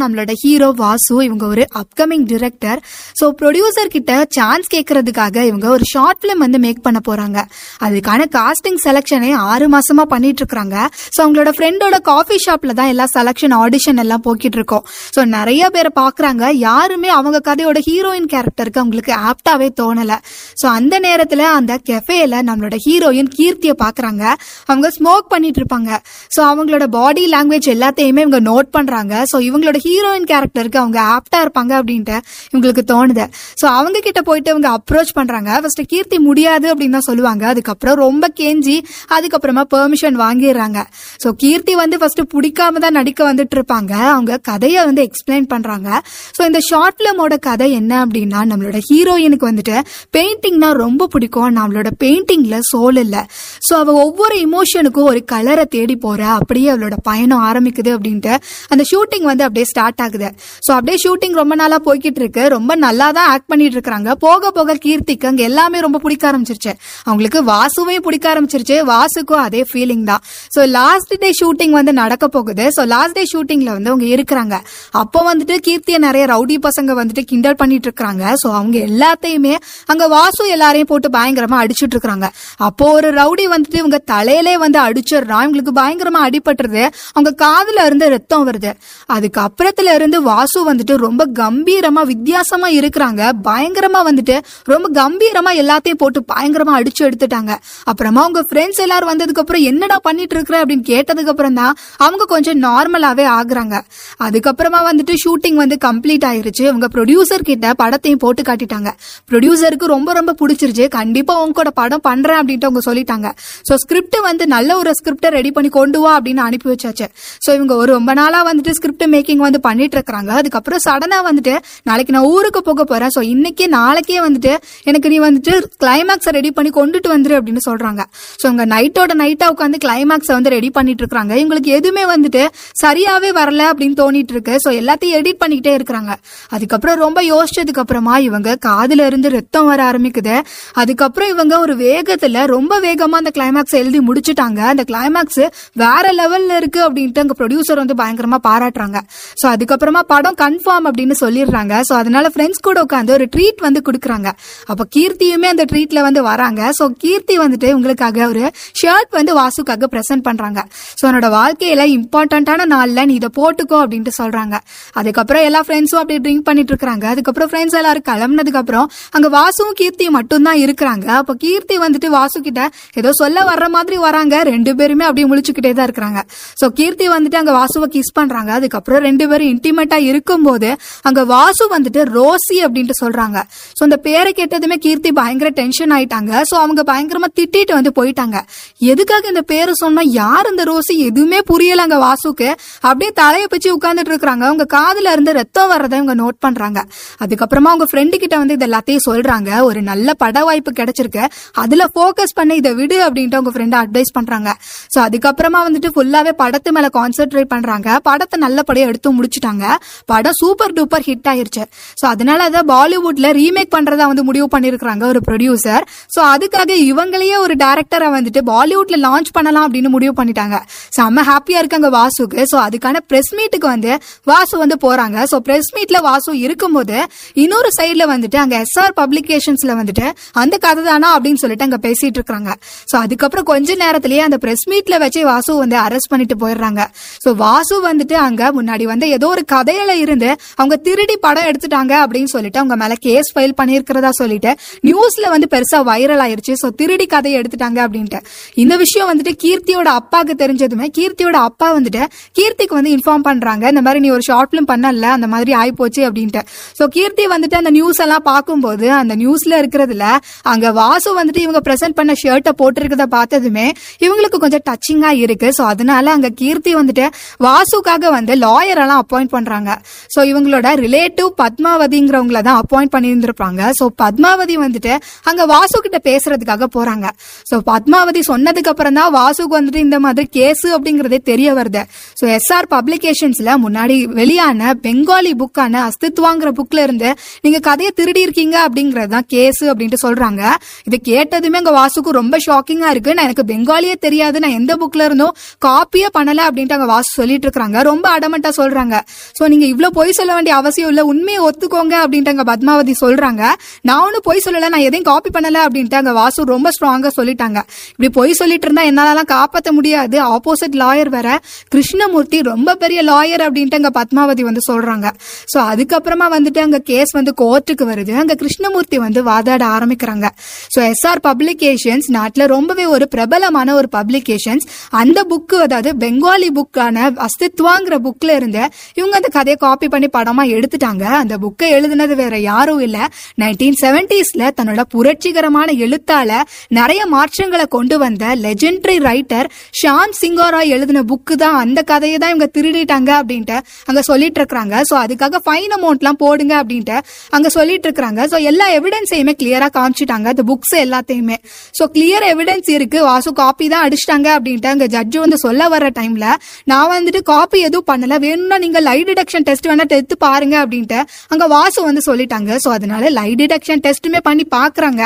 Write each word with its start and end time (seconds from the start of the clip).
நம்மளோட 0.00 0.32
ஹீரோ 0.42 0.68
வாசு 0.82 1.16
இவங்க 1.28 1.44
ஒரு 1.46 1.64
அப்கமிங் 1.80 2.26
டிரெக்டர் 2.32 2.80
ஸோ 3.20 3.28
ப்ரொடியூசர் 3.40 3.92
கிட்ட 3.94 4.12
சான்ஸ் 4.36 4.68
கேட்கறதுக்காக 4.74 5.36
இவங்க 5.50 5.68
ஒரு 5.68 5.86
ஷார்ட் 5.92 6.20
ஃபிலிம் 6.20 6.42
வந்து 6.44 6.58
மேக் 6.64 6.82
பண்ண 6.86 7.00
போறாங்க. 7.08 7.38
அதுக்கான 7.86 8.26
காஸ்டிங் 8.36 8.80
செலக்ஷனே 8.86 9.30
ஆறு 9.50 9.68
மாசமா 9.74 10.04
பண்ணிட்டு 10.14 10.42
இருக்காங்க 10.44 10.76
ஸோ 11.14 11.18
அவங்களோட 11.24 11.52
ஃப்ரெண்டோட 11.56 11.96
காஃபி 12.10 12.38
ஷாப்ல 12.46 12.74
தான் 12.80 12.90
எல்லா 12.92 13.06
செலக்ஷன் 13.16 13.56
ஆடிஷன் 13.62 14.00
எல்லாம் 14.04 14.24
போக்கிட்டு 14.26 14.58
இருக்கோம் 14.60 14.84
ஸோ 15.16 15.20
நிறைய 15.36 15.70
பேரை 15.76 15.90
பாக்குறாங்க. 16.00 16.44
யாருமே 16.68 17.10
அவங்க 17.18 17.38
கதையோட 17.48 17.78
ஹீரோயின் 17.88 18.28
கேரக்டருக்கு 18.32 18.80
அவங்களுக்கு 18.82 19.12
ஆப்டாவே 19.30 19.68
தோணல. 19.80 20.12
ஸோ 20.60 20.66
அந்த 20.78 20.94
நேரத்துல 21.06 21.42
அந்த 21.58 21.72
கெஃபேல 21.88 22.42
நம்மளோட 22.48 22.76
ஹீரோயின் 22.86 23.30
கீர்த்தியை 23.36 23.74
பாக்குறாங்க. 23.84 24.24
அவங்க 24.70 24.88
ஸ்மோக் 24.96 25.28
பண்ணிட்டு 25.32 25.60
இருப்பாங்க 25.62 25.90
ஸோ 26.36 26.40
அவங்களோட 26.50 26.86
பாடி 26.98 27.24
லாங்குவேஜ் 27.34 27.68
எல்லாத்தையுமே 27.74 28.24
இவங்க 28.26 28.40
நோட் 28.50 28.70
பண்றாங்க. 28.76 29.14
ஸோ 29.32 29.38
இவங்களோட 29.48 29.78
ஹீரோயின் 29.84 30.26
கேரக்டருக்கு 30.30 30.80
அவங்க 30.82 30.98
ஆப்டா 31.14 31.38
இருப்பாங்க 31.44 31.72
அப்படின்ட்டு 31.80 32.16
இவங்களுக்கு 32.52 32.84
தோணுது. 32.92 33.26
ஸோ 33.60 33.66
அவங்க 33.78 33.98
கிட்ட 34.06 34.22
போயிட்டு 34.28 34.52
அவங்க 34.54 34.68
அப்ரோச் 34.78 35.12
பண்றாங்க. 35.18 35.50
ஃபர்ஸ்ட் 35.62 35.82
கீர்த்தி 35.92 36.18
முடியாது 36.28 36.68
அப்படின்னு 36.72 36.96
தான் 36.98 37.08
சொல்லுவாங்க. 37.10 37.46
அதுக்கப்புறம் 37.52 37.98
ரொம்ப 38.04 38.30
கேஞ்சி 38.40 38.76
அதுக்கப்புறமா 39.16 39.64
பெர்மிஷன் 39.74 40.18
வாங்கிடுறாங்க. 40.24 40.78
ஸோ 41.24 41.30
கீர்த்தி 41.42 41.74
வந்து 41.82 41.98
ஃபர்ஸ்ட் 42.02 42.22
பிடிக்காம 42.34 42.80
தான் 42.86 42.96
நடிக்க 43.00 43.20
வந்துட்டு 43.30 43.56
இருப்பாங்க. 43.58 43.92
அவங்க 44.14 44.40
கதையை 44.50 44.82
வந்து 44.90 45.04
எக்ஸ்பிளைன் 45.08 45.48
பண்றாங்க. 45.54 45.88
ஸோ 46.36 46.42
இந்த 46.50 46.62
ஷார்ட் 46.70 46.98
ஃபிலிமோட 46.98 47.34
கதை 47.48 47.68
என்ன 47.80 47.92
அப்படின்னா 48.04 48.40
நம்மளோட 48.50 48.78
ஹீரோயினுக்கு 48.88 49.46
வந்துட்டு 49.50 49.76
பெயிண்டிங்னா 50.16 50.70
ரொம்ப 50.84 51.08
பிடிக்கும். 51.14 51.50
நம்மளோட 51.58 51.88
பெயிண்டிங்ல 52.04 52.58
சோல் 52.70 52.98
இல்லை. 53.04 53.22
ஸோ 53.66 53.72
அவ 53.82 53.92
ஒவ்வொரு 54.04 54.36
இமோஷனுக்கும் 54.46 55.08
ஒரு 55.12 55.20
கலரை 55.32 55.64
தேடி 55.74 55.96
போற 56.04 56.20
அப்படியே 56.38 56.68
அவளோட 56.72 56.96
பயணம் 57.08 57.44
ஆரம்பிக்குது 57.48 57.90
அப்படின்ட்டு 57.96 58.32
அந்த 58.72 58.82
ஷூட்டிங் 58.90 59.26
வந்து 59.30 59.44
அப்படியே 59.46 59.66
ஸ்டார்ட் 59.72 60.02
ஆகுது. 60.06 60.28
ஸோ 60.66 60.70
அப்படியே 60.78 60.98
ஷூட்டிங் 61.04 61.36
ரொம்ப 61.42 61.54
நாளா 61.62 61.78
போய்கிட்டு 61.88 62.20
இருக்கு 62.22 62.44
ரொம்ப 62.56 62.72
நல்லா 62.86 63.08
தான் 63.18 63.28
ஆக்ட் 63.34 63.48
பண்ணிட்டு 63.52 63.76
இருக்காங்க 63.78 64.10
போக 64.26 64.50
போக 64.58 64.76
கீர்த்திக்கு 64.84 65.28
அங்க 65.30 65.42
எல்லாமே 65.50 65.78
ரொம்ப 65.86 66.00
பிடிக்க 66.04 66.24
ஆரம்பிச்சிருச்சு. 66.30 66.72
அவங்களுக்கு 67.08 67.40
வாசுவையும் 67.52 68.04
பிடிக்க 68.06 68.26
ஆரம்பிச்சிருச்சு. 68.32 68.76
வாசுக்கும் 68.92 69.42
அதே 69.46 69.62
ஃபீலிங் 69.70 70.04
தான். 70.10 70.22
ஸோ 70.54 70.60
லாஸ்ட் 70.78 71.14
டே 71.24 71.30
ஷூட்டிங் 71.40 71.74
வந்து 71.78 71.92
நடக்க 72.02 72.24
போகுது. 72.36 72.64
ஸோ 72.76 72.84
லாஸ்ட் 72.94 73.16
டே 73.18 73.24
ஷூட்டிங்ல 73.32 73.70
வந்து 73.76 73.90
அவங்க 73.92 74.06
இருக்கிறாங்க. 74.14 74.54
அப்போ 75.02 75.20
வந்துட்டு 75.30 75.56
கீர்த்தியை 75.66 75.98
நிறைய 76.06 76.24
ரவுடி 76.34 76.56
பசங்க 76.66 76.90
வந்துட்டு 77.00 77.24
கிண்டல் 77.30 77.58
பண்ணிட்டு 77.62 77.88
இருக்காங்க 77.90 78.24
ஸோ 78.42 78.48
அவங்க 78.58 78.76
எல்லாத்தையுமே 78.88 79.54
அங்க 79.92 80.04
வாசு 80.16 80.42
எல்லாரையும் 80.56 80.90
போட்டு 80.90 81.08
பயங்கரமா 81.18 81.58
அடிச்சிட்டு 81.64 81.94
இருக்காங்க 81.96 82.26
அப்போ 82.68 82.86
ஒரு 82.96 83.08
ரவுடி 83.20 83.44
வந்துட்டு 83.54 83.78
இவங்க 83.82 83.98
தலையிலே 84.12 84.54
வந்து 84.64 84.78
அடிச்சிடுறான். 84.86 85.42
இவங்களுக்கு 85.46 85.72
பயங்கரமா 85.80 86.20
அடிபட்டுறது 86.28 86.82
அவங்க 87.14 87.30
காதுல 87.44 87.84
இருந்து 87.88 88.06
ரத்தம் 88.14 88.46
வருது. 88.48 88.70
அதுக்கப்புறம் 89.14 89.61
அப்புறத்துல 89.62 89.92
இருந்து 89.98 90.18
வாசு 90.22 90.60
வந்துட்டு 90.68 90.94
ரொம்ப 91.04 91.22
கம்பீரமா 91.40 92.02
வித்தியாசமா 92.10 92.68
இருக்கிறாங்க. 92.78 93.20
பயங்கரமா 93.48 94.00
வந்துட்டு 94.08 94.36
ரொம்ப 94.70 94.86
கம்பீரமா 94.96 95.50
எல்லாத்தையும் 95.62 96.00
போட்டு 96.00 96.20
பயங்கரமா 96.32 96.72
அடிச்சு 96.78 97.02
எடுத்துட்டாங்க. 97.08 97.52
அப்புறமா 97.90 98.20
அவங்க 98.24 98.40
ஃப்ரெண்ட்ஸ் 98.48 98.80
எல்லாரும் 98.84 99.10
வந்ததுக்கு 99.10 99.42
அப்புறம் 99.42 99.64
என்னடா 99.70 99.98
பண்ணிட்டு 100.06 100.34
இருக்கிற 100.36 100.56
அப்படின்னு 100.62 100.86
கேட்டதுக்கு 100.90 101.32
அப்புறம் 101.34 101.58
தான் 101.60 101.76
அவங்க 102.06 102.26
கொஞ்சம் 102.32 102.58
நார்மலாவே 102.66 103.26
ஆகுறாங்க. 103.36 103.78
அதுக்கப்புறமா 104.26 104.80
வந்துட்டு 104.88 105.16
ஷூட்டிங் 105.24 105.60
வந்து 105.62 105.78
கம்ப்ளீட் 105.86 106.26
ஆயிருச்சு. 106.30 106.64
அவங்க 106.72 106.88
ப்ரொடியூசர் 106.96 107.46
கிட்ட 107.50 107.72
படத்தையும் 107.82 108.22
போட்டு 108.24 108.44
காட்டிட்டாங்க. 108.50 108.92
ப்ரொடியூசருக்கு 109.30 109.92
ரொம்ப 109.94 110.12
ரொம்ப 110.20 110.34
பிடிச்சிருச்சு. 110.42 110.86
கண்டிப்பா 110.98 111.36
உங்க 111.44 111.56
கூட 111.60 111.72
படம் 111.80 112.04
பண்றேன் 112.08 112.40
அப்படின்ட்டு 112.40 112.70
அவங்க 112.70 112.84
சொல்லிட்டாங்க. 112.88 113.30
ஸோ 113.70 113.80
ஸ்கிரிப்ட் 113.84 114.18
வந்து 114.28 114.46
நல்ல 114.56 114.70
ஒரு 114.82 114.96
ஸ்கிரிப்டை 115.00 115.32
ரெடி 115.38 115.52
பண்ணி 115.58 115.72
கொண்டு 115.80 116.00
வா 116.06 116.12
அப்படின்னு 116.18 116.44
அனுப்பி 116.48 116.70
வச்சாச்சு. 116.74 117.08
ஸோ 117.46 117.50
இவங்க 117.60 117.72
ஒரு 117.84 117.90
ரொம்ப 117.98 118.12
நாளா 118.22 118.42
வந்துட்டு 118.50 118.76
ஸ்கிரிப்ட் 118.80 119.08
மேக்கிங் 119.16 119.40
வந்து 119.46 119.50
பண்ணிட்டு 119.60 119.96
இருக்கிறாங்க. 119.98 120.30
அதுக்கப்புறம் 120.40 120.82
சடனா 120.86 121.18
வந்துட்டு 121.28 121.54
நாளைக்கு 121.82 122.12
நான் 122.12 122.28
ஊருக்கு 122.34 122.62
போக 122.62 122.84
போறேன். 122.84 123.12
ஸோ 123.16 123.22
இன்னைக்கே 123.34 123.66
நாளைக்கே 123.66 124.20
வந்துட்டு 124.26 124.52
எனக்கு 124.84 125.08
நீ 125.08 125.18
வந்துட்டு 125.20 125.54
கிளைமேக்ஸை 125.84 126.32
ரெடி 126.38 126.50
பண்ணி 126.50 126.70
கொண்டுட்டு 126.78 127.08
வந்துரு 127.14 127.36
அப்படின்னு 127.38 127.62
சொல்றாங்க. 127.68 128.02
ஸோ 128.40 128.44
இவங்க 128.50 128.66
நைட்டோட 128.74 129.12
நைட்டா 129.22 129.48
உட்காந்து 129.54 129.80
கிளைமேக்ஸை 129.86 130.32
வந்து 130.38 130.50
ரெடி 130.56 130.70
பண்ணிட்டு 130.70 131.02
இருக்காங்க 131.04 131.32
இவங்களுக்கு 131.36 131.72
எதுவுமே 131.78 132.04
வந்துட்டு 132.14 132.42
சரியாவே 132.82 133.32
வரல 133.40 133.62
அப்படின்னு 133.72 133.96
தோணிட்டு 134.02 134.34
இருக்கு. 134.36 134.56
ஸோ 134.64 134.70
எல்லாத்தையும் 134.80 135.16
எடிட் 135.20 135.40
பண்ணிக்கிட்டே 135.42 135.74
இருக்கிறாங்க. 135.78 136.12
அதுக்கப்புறம் 136.48 136.96
ரொம்ப 136.96 137.22
யோசிச்சதுக்கு 137.22 137.82
அப்புறமா 137.84 138.18
இவங்க 138.18 138.56
காதுல 138.66 139.06
இருந்து 139.06 139.28
ரத்தம் 139.28 139.66
வர 139.66 139.92
ஆரம்பிக்குது. 139.92 140.42
அதுக்கப்புறம் 140.72 141.28
இவங்க 141.28 141.58
ஒரு 141.58 141.76
வேகத்துல 141.76 142.46
ரொம்ப 142.46 142.80
வேகமா 142.80 143.18
அந்த 143.22 143.30
கிளைமேக்ஸ் 143.38 143.76
எழுதி 143.80 143.98
முடிச்சுட்டாங்க. 143.98 144.60
அந்த 144.72 144.84
கிளைமேக்ஸ் 144.90 145.42
வேற 145.72 146.12
லெவல்ல 146.12 146.56
இருக்கு 146.56 146.80
அப்படின்ட்டு 146.88 147.18
அங்க 147.18 147.34
ப்ரொடியூசர் 147.40 147.80
வந்து 147.82 147.94
பயங்கரமா 147.94 148.38
பாராட்டுறாங்க. 148.48 149.00
ஸோ 149.42 149.46
அதுக்கப்புறமா 149.54 150.02
படம் 150.12 150.38
கன்ஃபார்ம் 150.44 150.86
அப்படின்னு 150.90 151.16
சொல்லிடுறாங்க. 151.22 151.74
ஸோ 151.88 151.94
அதனால 152.00 152.26
ஃப்ரெண்ட்ஸ் 152.34 152.62
கூட 152.68 152.78
உட்காந்து 152.86 153.14
ஒரு 153.18 153.26
ட்ரீட் 153.34 153.60
வந்து 153.66 153.82
கொடுக்குறாங்க. 153.88 154.28
அப்போ 154.72 154.84
கீர்த்தியுமே 154.96 155.48
அந்த 155.54 155.64
ட்ரீட்ல 155.72 156.02
வந்து 156.08 156.20
வராங்க. 156.30 156.62
ஸோ 156.78 156.86
கீர்த்தி 157.04 157.36
வந்துட்டு 157.44 157.68
உங்களுக்காக 157.78 158.26
ஒரு 158.32 158.44
ஷர்ட் 158.80 159.12
வந்து 159.18 159.32
வாசுக்காக 159.40 159.88
ப்ரெசென்ட் 159.94 160.24
பண்றாங்க. 160.28 160.60
ஸோ 160.98 161.04
என்னோட 161.10 161.30
வாழ்க்கையில 161.38 161.86
இம்பார்ட்டன்டான 161.96 162.66
நாளில் 162.74 163.06
நீ 163.10 163.16
இதை 163.20 163.30
போட்டுக்கோ 163.38 163.78
அப்படின்ட்டு 163.84 164.14
சொல்றாங்க. 164.20 164.56
அதுக்கப்புறம் 165.00 165.44
எல்லா 165.48 165.62
ஃப்ரெண்ட்ஸும் 165.66 166.00
அப்படியே 166.02 166.20
ட்ரிங்க் 166.26 166.46
பண்ணிட்டு 166.48 166.72
இருக்காங்க 166.74 167.06
அதுக்கப்புறம் 167.12 167.50
ஃப்ரெண்ட்ஸ் 167.52 167.76
எல்லாரும் 167.80 168.06
கிளம்புனதுக்கு 168.10 168.60
அப்புறம் 168.62 168.86
அங்க 169.16 169.28
வாசுவும் 169.38 169.76
கீர்த்தியும் 169.80 170.16
மட்டும்தான் 170.18 170.60
இருக்கிறாங்க. 170.64 171.06
அப்போ 171.22 171.34
கீர்த்தி 171.44 171.78
வந்துட்டு 171.84 172.10
வாசு 172.18 172.38
கிட்ட 172.46 172.62
ஏதோ 173.00 173.10
சொல்ல 173.22 173.44
வர்ற 173.50 173.66
மாதிரி 173.76 173.96
வராங்க. 174.06 174.34
ரெண்டு 174.52 174.72
பேருமே 174.78 175.04
அப்படியே 175.08 175.26
முழிச்சுக்கிட்டே 175.32 175.72
தான் 175.78 175.88
இருக்கிறாங்க. 175.88 176.20
ஸோ 176.60 176.68
கீர்த்தி 176.78 177.08
வந்துட்டு 177.14 177.40
அங்க 177.42 177.52
வாசுவை 177.60 177.88
கிஸ் 177.96 178.14
பண்றாங்க. 178.18 178.50
அதுக்கப்புறம் 178.58 179.02
ரெண்டு 179.08 179.21
பேரும் 179.28 179.50
இன்டிமேட்டா 179.52 179.98
இருக்கும்போது 180.10 180.76
அங்க 181.02 181.24
வாசு 181.24 181.64
வந்துட்டு 181.74 182.02
ரோசி 182.16 182.58
அப்படின்ட்டு 182.66 182.96
சொல்றாங்க. 183.02 183.38
சோ 183.76 183.82
அந்த 183.88 183.96
பேரை 183.96 184.32
கேட்டதுமே 184.38 184.76
கீர்த்தி 184.76 185.12
பயங்கர 185.12 185.50
டென்ஷன் 185.50 185.92
ஆயிட்டாங்க. 185.96 186.32
சோ 186.50 186.54
அவங்க 186.54 186.82
பயங்கரமா 186.92 187.30
திட்டிட்டு 187.38 187.72
வந்து 187.78 187.92
போயிட்டாங்க. 187.98 188.38
எதுக்காக 188.78 189.28
இந்த 189.28 189.42
பேரு 189.42 189.72
சொன்னா 189.74 190.02
யார் 190.04 190.50
இந்த 190.50 190.64
ரோசி? 190.72 190.96
எதுவுமே 191.08 191.40
புரியல 191.50 191.82
அங்க 191.82 191.98
வாசுக்கு. 192.06 192.48
அப்படியே 192.80 193.10
தலையை 193.22 193.46
பிச்சு 193.50 193.70
உட்கார்ந்துட்டு 193.76 194.12
இருக்காங்க 194.14 194.44
அவங்க 194.46 194.66
காதுல 194.76 195.12
இருந்து 195.12 195.32
ரத்தம் 195.32 195.68
வர்றதை 195.68 195.98
அவங்க 195.98 196.14
நோட் 196.22 196.38
பண்றாங்க. 196.38 196.80
அதுக்கப்புறமா 197.24 197.70
அவங்க 197.72 197.86
ஃப்ரெண்டு 197.92 198.16
கிட்ட 198.16 198.38
வந்து 198.38 198.54
இது 198.54 198.66
எல்லாத்தையும் 198.66 199.04
சொல்றாங்க. 199.08 199.62
ஒரு 199.62 199.82
நல்ல 199.82 200.14
பட 200.14 200.44
வாய்ப்பு 200.44 200.72
கிடைச்சிருக்கு. 200.80 201.24
அதுல 201.52 201.84
போக்கஸ் 201.94 202.34
பண்ண 202.34 202.54
இதை 202.54 202.74
விடு 202.74 202.98
அப்படின்ட்டு 203.06 203.38
அவங்க 203.38 203.52
ஃப்ரெண்ட் 203.54 203.76
அட்வைஸ் 203.82 204.12
பண்றாங்க. 204.12 204.50
சோ 204.94 205.00
அதுக்கப்புறமா 205.06 205.60
வந்துட்டு 205.68 205.90
ஃபுல்லாவே 205.94 206.32
படத்து 206.42 206.70
மேல 206.76 206.88
கான்சென்ட்ரேட் 206.98 207.50
பண்றாங்க. 207.54 207.98
படத்தை 208.08 208.40
நல்லபடியா 208.40 208.86
எடுத்து 208.86 209.11
முடிச்சிட்டாங்க. 209.18 209.64
படம் 210.12 210.36
சூப்பர் 210.40 210.74
டூப்பர் 210.78 211.04
ஹிட் 211.08 211.28
ஆயிருச்சு. 211.32 211.64
ஸோ 212.00 212.04
அதனால 212.12 212.42
அதை 212.50 212.62
பாலிவுட்ல 212.72 213.30
ரீமேக் 213.40 213.72
பண்றதா 213.76 214.06
வந்து 214.12 214.24
முடிவு 214.30 214.46
பண்ணிருக்காங்க 214.54 215.04
ஒரு 215.12 215.22
ப்ரொடியூசர் 215.28 215.84
சோ 216.14 216.20
அதுக்காக 216.34 216.70
இவங்களையே 216.90 217.36
ஒரு 217.44 217.56
டேரக்டரை 217.64 218.08
வந்துட்டு 218.16 218.42
பாலிவுட்ல 218.52 218.98
லான்ச் 219.06 219.30
பண்ணலாம் 219.36 219.66
அப்படின்னு 219.66 219.92
முடிவு 219.96 220.14
பண்ணிட்டாங்க. 220.20 220.56
செம்ம 220.98 221.24
ஹாப்பியா 221.30 221.58
இருக்காங்க 221.62 221.90
வாசுக்கு. 221.98 222.40
ஸோ 222.52 222.58
அதுக்கான 222.66 223.02
பிரஸ் 223.10 223.32
மீட்டுக்கு 223.38 223.68
வந்து 223.74 223.92
வாசு 224.32 224.54
வந்து 224.62 224.78
போறாங்க. 224.86 225.18
சோ 225.32 225.38
பிரஸ் 225.48 225.70
மீட்ல 225.76 226.00
வாசு 226.08 226.30
இருக்கும்போது 226.46 226.96
இன்னொரு 227.44 227.70
சைடுல 227.78 228.06
வந்துட்டு 228.14 228.38
அங்க 228.44 228.56
எஸ்ஆர் 228.64 228.94
பப்ளிகேஷன்ஸ்ல 229.00 229.72
வந்துட்டு 229.80 230.06
அந்த 230.42 230.54
கதை 230.64 230.82
தானா 230.90 231.08
அப்படின்னு 231.16 231.40
சொல்லிட்டு 231.42 231.66
அங்க 231.68 231.78
பேசிட்டு 231.86 232.18
இருக்காங்க 232.20 232.50
ஸோ 232.90 232.96
அதுக்கப்புறம் 233.04 233.46
கொஞ்ச 233.52 233.74
நேரத்திலேயே 233.82 234.22
அந்த 234.28 234.38
பிரஸ் 234.44 234.66
மீட்ல 234.72 234.94
வச்சு 235.04 235.20
வாசு 235.32 235.52
வந்து 235.62 235.76
அரெஸ்ட் 235.86 236.10
பண்ணிட்டு 236.12 236.36
போயிடுறாங்க. 236.42 236.82
ஸோ 237.24 237.30
வாசு 237.44 237.76
வந்துட்டு 237.88 238.16
அங்க 238.26 238.42
முன்னாடி 238.58 238.84
வந்து 238.92 239.01
ஏதோ 239.08 239.28
ஒரு 239.28 239.44
கதையில 239.52 239.92
இருந்து 240.04 240.36
அவங்க 240.54 240.76
திருடி 240.76 241.16
படம் 241.16 241.48
எடுத்துட்டாங்க 241.50 241.92
அப்படின்னு 242.04 242.30
சொல்லிட்டு 242.34 242.58
அவங்க 242.58 242.76
மேல 242.76 242.94
கேஸ் 243.00 243.30
ஃபைல் 243.34 243.54
பண்ணிருக்கிறதா 243.60 244.10
சொல்லிட்டு 244.20 244.50
நியூஸ்ல 244.88 245.28
வந்து 245.34 245.48
பெருசா 245.54 245.80
வைரல் 245.90 246.22
ஆயிருச்சு. 246.24 246.52
சோ 246.62 246.68
திருடி 246.80 247.06
கதையை 247.06 247.40
எடுத்துட்டாங்க 247.40 247.78
அப்படின்ட்டு. 247.86 248.20
இந்த 248.54 248.76
விஷயம் 248.76 249.08
வந்துட்டு 249.10 249.32
கீர்த்தியோட 249.44 249.88
அப்பாவுக்கு 250.00 250.34
தெரிஞ்சதுமே 250.44 250.88
கீர்த்தியோட 250.98 251.38
அப்பா 251.48 251.68
வந்துட்டு 251.78 252.02
கீர்த்திக்கு 252.38 252.74
வந்து 252.78 252.90
இன்ஃபார்ம் 252.96 253.26
பண்றாங்க. 253.28 253.68
இந்த 253.68 253.80
மாதிரி 253.80 254.00
நீ 254.00 254.10
ஒரு 254.10 254.22
ஷார்ட் 254.26 254.52
பிலிம் 254.52 254.70
பண்ணல 254.72 255.02
அந்த 255.02 255.26
மாதிரி 255.26 255.52
ஆயிப்போச்சு 255.54 256.02
அப்படின்ட்டு. 256.08 256.42
சோ 256.78 256.86
கீர்த்தி 256.86 257.26
வந்துட்டு 257.26 257.54
அந்த 257.54 257.70
நியூஸ் 257.70 258.00
எல்லாம் 258.00 258.22
பார்க்கும்போது 258.22 258.92
அந்த 258.92 259.16
நியூஸ்ல 259.16 259.60
இருக்கிறதுல 259.62 260.04
அங்க 260.42 260.72
வாசு 260.72 261.24
வந்துட்டு 261.24 261.36
இவங்க 261.36 261.60
ப்ரெசென்ட் 261.66 261.96
பண்ண 261.98 262.12
ஷர்ட்டை 262.24 262.52
போட்டிருக்கிறத 262.60 263.06
பார்த்ததுமே 263.16 263.72
இவங்களுக்கு 263.98 264.38
கொஞ்சம் 264.44 264.64
டச்சிங்கா 264.70 265.10
இருக்கு. 265.24 265.48
சோ 265.58 265.62
அதனால 265.62 266.12
அங்க 266.12 266.28
கீர்த்தி 266.28 266.74
வந்துட்டு 266.74 267.06
வாசுக்காக 267.46 268.10
வந்து 268.10 268.34
லாயர் 268.34 268.80
எல்லாம் 268.84 268.91
அப்பாயிண்ட் 269.00 269.32
பண்றாங்க. 269.34 269.70
ஸோ 270.14 270.20
இவங்களோட 270.30 270.68
ரிலேட்டிவ் 270.84 271.30
பத்மாவதிங்கிறவங்கள 271.42 272.40
தான் 272.48 272.60
அப்பாயிண்ட் 272.62 272.92
பண்ணியிருந்திருப்பாங்க. 272.96 273.70
சோ 273.78 273.86
பத்மாவதி 274.02 274.56
வந்துட்டு 274.64 274.92
அங்க 275.30 275.42
வாசு 275.54 275.76
கிட்ட 275.86 276.00
பேசுறதுக்காக 276.08 276.68
போறாங்க. 276.76 277.06
ஸோ 277.50 277.58
பத்மாவதி 277.70 278.22
சொன்னதுக்கு 278.30 278.72
அப்புறம் 278.72 278.98
தான் 279.00 279.12
வாசுக்கு 279.18 279.54
வந்துட்டு 279.58 279.84
இந்த 279.86 279.98
மாதிரி 280.06 280.28
கேஸ் 280.38 280.66
அப்படிங்கறதே 280.76 281.20
தெரிய 281.30 281.48
வருது. 281.58 281.82
ஸோ 282.20 282.24
எஸ்ஆர் 282.36 282.70
பப்ளிகேஷன்ஸ்ல 282.74 283.50
முன்னாடி 283.64 283.96
வெளியான 284.20 284.72
பெங்காலி 284.86 285.32
புக்கான 285.42 285.80
அஸ்தித்வாங்கிற 285.88 286.50
புக்ல 286.58 286.82
இருந்து 286.86 287.10
நீங்க 287.44 287.58
கதையை 287.68 287.90
திருடி 288.00 288.20
இருக்கீங்க 288.26 288.56
அப்படிங்கறது 288.66 289.10
தான் 289.16 289.28
கேஸ் 289.34 289.62
அப்படின்ட்டு 289.70 290.02
சொல்றாங்க. 290.06 290.42
இது 290.88 290.96
கேட்டதுமே 291.10 291.58
அங்க 291.62 291.72
வாசுக்கு 291.80 292.10
ரொம்ப 292.20 292.36
ஷாக்கிங்கா 292.46 292.88
இருக்கு. 292.94 293.14
நான் 293.16 293.26
எனக்கு 293.28 293.44
பெங்காலியே 293.50 293.96
தெரியாது. 294.06 294.36
நான் 294.44 294.56
எந்த 294.60 294.72
புக்ல 294.82 295.04
இருந்தோ 295.08 295.28
காப்பியே 295.66 296.08
பண்ணல 296.16 296.40
அப்படின்ட்டு 296.48 296.76
அங்க 296.76 296.88
வாசு 296.94 297.10
சொல்லிட்டு 297.20 297.46
இருக்காங்க 297.48 297.82
ரொம்ப 297.90 298.06
அடமட்டா 298.16 298.50
சொல்றாங்க. 298.58 298.81
சொல்றாங்க. 298.82 298.98
சோ 299.38 299.48
நீங்க 299.48 299.66
இவ்வளவு 299.66 299.96
பொய் 299.98 300.16
சொல்ல 300.18 300.32
வேண்டிய 300.34 300.54
அவசியம் 300.56 300.88
இல்ல. 300.88 301.02
உண்மையை 301.04 301.40
ஒத்துக்கோங்க 301.48 301.94
அப்படின்ட்டு 302.04 302.32
அங்க 302.34 302.44
பத்மாவதி 302.50 302.94
சொல்றாங்க. 303.00 303.42
நான் 303.80 304.02
ஒன்னும் 304.04 304.26
பொய் 304.28 304.44
சொல்லல 304.44 304.70
நான் 304.74 304.86
எதையும் 304.88 305.08
காப்பி 305.10 305.30
பண்ணல 305.34 305.60
அப்படின்ட்டு 305.66 305.94
அங்க 305.94 306.12
வாசு. 306.12 306.44
ரொம்ப 306.44 306.70
ஸ்ட்ராங்கா 306.76 307.10
சொல்லிட்டாங்க. 307.18 307.58
இப்படி 307.90 308.10
பொய் 308.18 308.32
சொல்லிட்டு 308.32 308.68
இருந்தா 308.68 308.84
என்னாலலாம் 308.90 309.30
காப்பாத்த 309.34 309.72
முடியாது. 309.72 310.18
ஆப்போசிட் 310.34 310.78
லாயர் 310.82 311.08
வேற. 311.08 311.38
கிருஷ்ணமூர்த்தி 311.68 312.42
ரொம்ப 312.42 312.74
பெரிய 312.74 313.02
லாயர் 313.02 313.44
அப்படின்ட்டு 313.46 313.80
அங்க 313.80 313.92
பத்மாவதி 314.00 314.42
வந்து 314.42 314.60
சொல்றாங்க. 314.70 315.08
சோ 315.52 315.58
அதுக்கப்புறமா 315.72 316.28
வந்துட்டு 316.36 316.58
அங்க 316.58 316.78
கேஸ் 316.78 317.10
வந்து 317.10 317.34
கோர்ட்டுக்கு 317.40 317.86
வருது. 317.92 318.14
அங்க 318.14 318.34
கிருஷ்ணமூர்த்தி 318.34 318.98
வந்து 318.98 319.24
வாதாட 319.24 319.62
ஆரம்பிக்கிறாங்க. 319.76 320.26
சோ 320.74 320.80
எஸ்ஆர் 320.92 321.22
பப்ளிகேஷன்ஸ் 321.28 322.08
நாட்டுல 322.18 322.46
ரொம்பவே 322.46 322.86
ஒரு 322.86 323.08
பிரபலமான 323.08 323.74
ஒரு 323.74 323.88
பப்ளிகேஷன்ஸ் 323.96 324.66
அந்த 324.90 325.18
புக்கு 325.30 325.56
அதாவது 325.56 325.90
பெங்காலி 326.06 326.48
புக்கான 326.58 327.10
அஸ்தித்வாங்கிற 327.26 327.96
புக்ல 328.06 328.30
இருந்தே 328.36 328.64
இவங்க 328.98 329.14
அந்த 329.20 329.30
கதையை 329.38 329.56
காப்பி 329.64 329.88
பண்ணி 329.94 330.08
படமா 330.16 330.44
எடுத்துட்டாங்க. 330.56 331.04
அந்த 331.22 331.34
புக்கை 331.44 331.68
எழுதுனது 331.76 332.16
வேற 332.22 332.34
யாரும் 332.50 332.82
இல்ல. 332.86 332.98
நைன்டீன் 333.42 333.78
செவன்டிஸ்ல 333.82 334.50
தன்னோட 334.58 334.84
புரட்சிகரமான 334.94 335.68
எழுத்தால 335.86 336.40
நிறைய 336.78 337.02
மாற்றங்களை 337.16 337.66
கொண்டு 337.76 337.98
வந்த 338.04 338.24
லெஜெண்டரி 338.44 338.96
ரைட்டர் 339.08 339.50
ஷாம் 339.80 340.16
சிங்கோரா 340.20 340.62
எழுதின 340.74 341.04
புக்கு 341.12 341.34
தான் 341.44 341.58
அந்த 341.62 341.80
கதையை 341.92 342.18
தான் 342.18 342.32
இவங்க 342.34 342.48
திருடிட்டாங்க 342.56 343.10
அப்படின்ட்டு 343.20 343.58
அங்க 343.90 344.00
சொல்லிட்டு 344.10 344.40
இருக்காங்க 344.42 344.76
சோ 344.90 344.94
அதுக்காக 345.04 345.40
ஃபைன் 345.46 345.74
அமௌண்ட்லாம் 345.78 346.18
போடுங்க 346.24 346.54
அப்படின்ட்டு 346.62 346.96
அங்க 347.36 347.48
சொல்லிட்டு 347.56 347.86
இருக்கிறாங்க. 347.88 348.20
சோ 348.32 348.36
எல்லா 348.50 348.66
எவிடன்ஸையுமே 348.78 349.34
கிளியரா 349.40 349.68
காமிச்சிட்டாங்க. 349.76 350.26
அந்த 350.34 350.44
புக்ஸ் 350.50 350.74
எல்லாத்தையுமே. 350.84 351.36
சோ 351.78 351.84
கிளியர் 351.94 352.26
எவிடன்ஸ் 352.32 352.70
இருக்கு. 352.76 352.98
வாசு 353.08 353.32
காப்பி 353.40 353.66
தான் 353.74 353.84
அடிச்சிட்டாங்க 353.86 354.28
அப்படின்ட்டு 354.36 354.70
அங்க 354.74 354.86
ஜட்ஜு 354.94 355.18
வந்து 355.24 355.38
சொல்ல 355.44 355.68
வர 355.74 355.90
டைம்ல 355.98 356.26
நான் 356.72 356.92
வந்துட்டு 356.94 357.22
காப்பி 357.32 357.60
எதுவும் 357.68 357.88
பண்ணல. 357.90 358.18
வேணும்னா 358.26 358.58
நீங்க 358.64 358.80
லை 358.88 358.96
டிடெக்ஷன் 359.08 359.46
டெஸ்ட் 359.48 359.68
வேணா 359.70 359.86
எடுத்து 359.96 360.16
பாருங்க 360.26 360.56
அப்படின்ட்டு 360.64 360.98
அங்க 361.32 361.44
வாசு 361.54 361.78
வந்து 361.88 362.02
சொல்லிட்டாங்க. 362.08 362.50
சோ 362.64 362.68
அதனால 362.76 363.10
லை 363.18 363.28
டிடெக்ஷன் 363.40 363.82
டெஸ்ட்டுமே 363.86 364.20
பண்ணி 364.28 364.44
பாக்குறாங்க. 364.56 365.02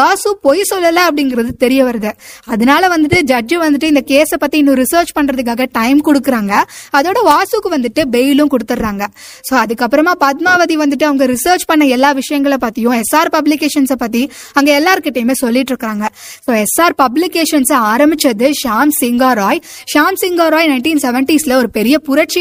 வாசு 0.00 0.30
பொய் 0.46 0.62
சொல்லல 0.72 0.98
அப்படிங்கிறது 1.08 1.50
தெரிய 1.64 1.80
வருது. 1.88 2.10
அதனால 2.54 2.82
வந்துட்டு 2.94 3.20
ஜட்ஜு 3.32 3.56
வந்துட்டு 3.64 3.90
இந்த 3.92 4.02
கேஸை 4.12 4.38
பத்தி 4.44 4.58
இன்னும் 4.62 4.78
ரிசர்ச் 4.82 5.12
பண்றதுக்காக 5.18 5.66
டைம் 5.78 6.00
கொடுக்குறாங்க. 6.08 6.52
அதோட 7.00 7.18
வாசுக்கு 7.30 7.70
வந்துட்டு 7.76 8.04
பெயிலும் 8.16 8.52
கொடுத்துட்றாங்க. 8.54 9.04
சோ 9.48 9.54
அதுக்கப்புறமா 9.62 10.14
பத்மாவதி 10.24 10.76
வந்துட்டு 10.84 11.06
அவங்க 11.08 11.26
ரிசர்ச் 11.34 11.66
பண்ண 11.70 11.84
எல்லா 11.96 12.12
விஷயங்களை 12.20 12.58
பத்தியும் 12.66 12.96
எஸ்ஆர் 13.02 13.32
பப்ளிகேஷன்ஸை 13.36 13.98
பத்தி 14.04 14.22
அங்க 14.58 14.70
எல்லாருக்கிட்டையுமே 14.80 15.36
சொல்லிட்டு 15.42 15.72
இருக்காங்க 15.74 16.04
சோ 16.46 16.50
எஸ்ஆர் 16.64 16.96
பப்ளிகேஷன்ஸ் 17.02 17.72
ஆரம்பிச்சது 17.92 18.48
ஷாம் 18.62 18.92
சிங்கா 19.00 19.30
ராய் 19.40 19.60
ஷாம் 19.92 20.18
சிங்கா 20.22 20.46
ராய் 20.54 20.68
நைன்டீன் 20.72 21.02
செவன்டிஸ்ல 21.06 21.56
ஒரு 21.62 21.68
பெரிய 21.78 21.96
புரட்சி 22.08 22.40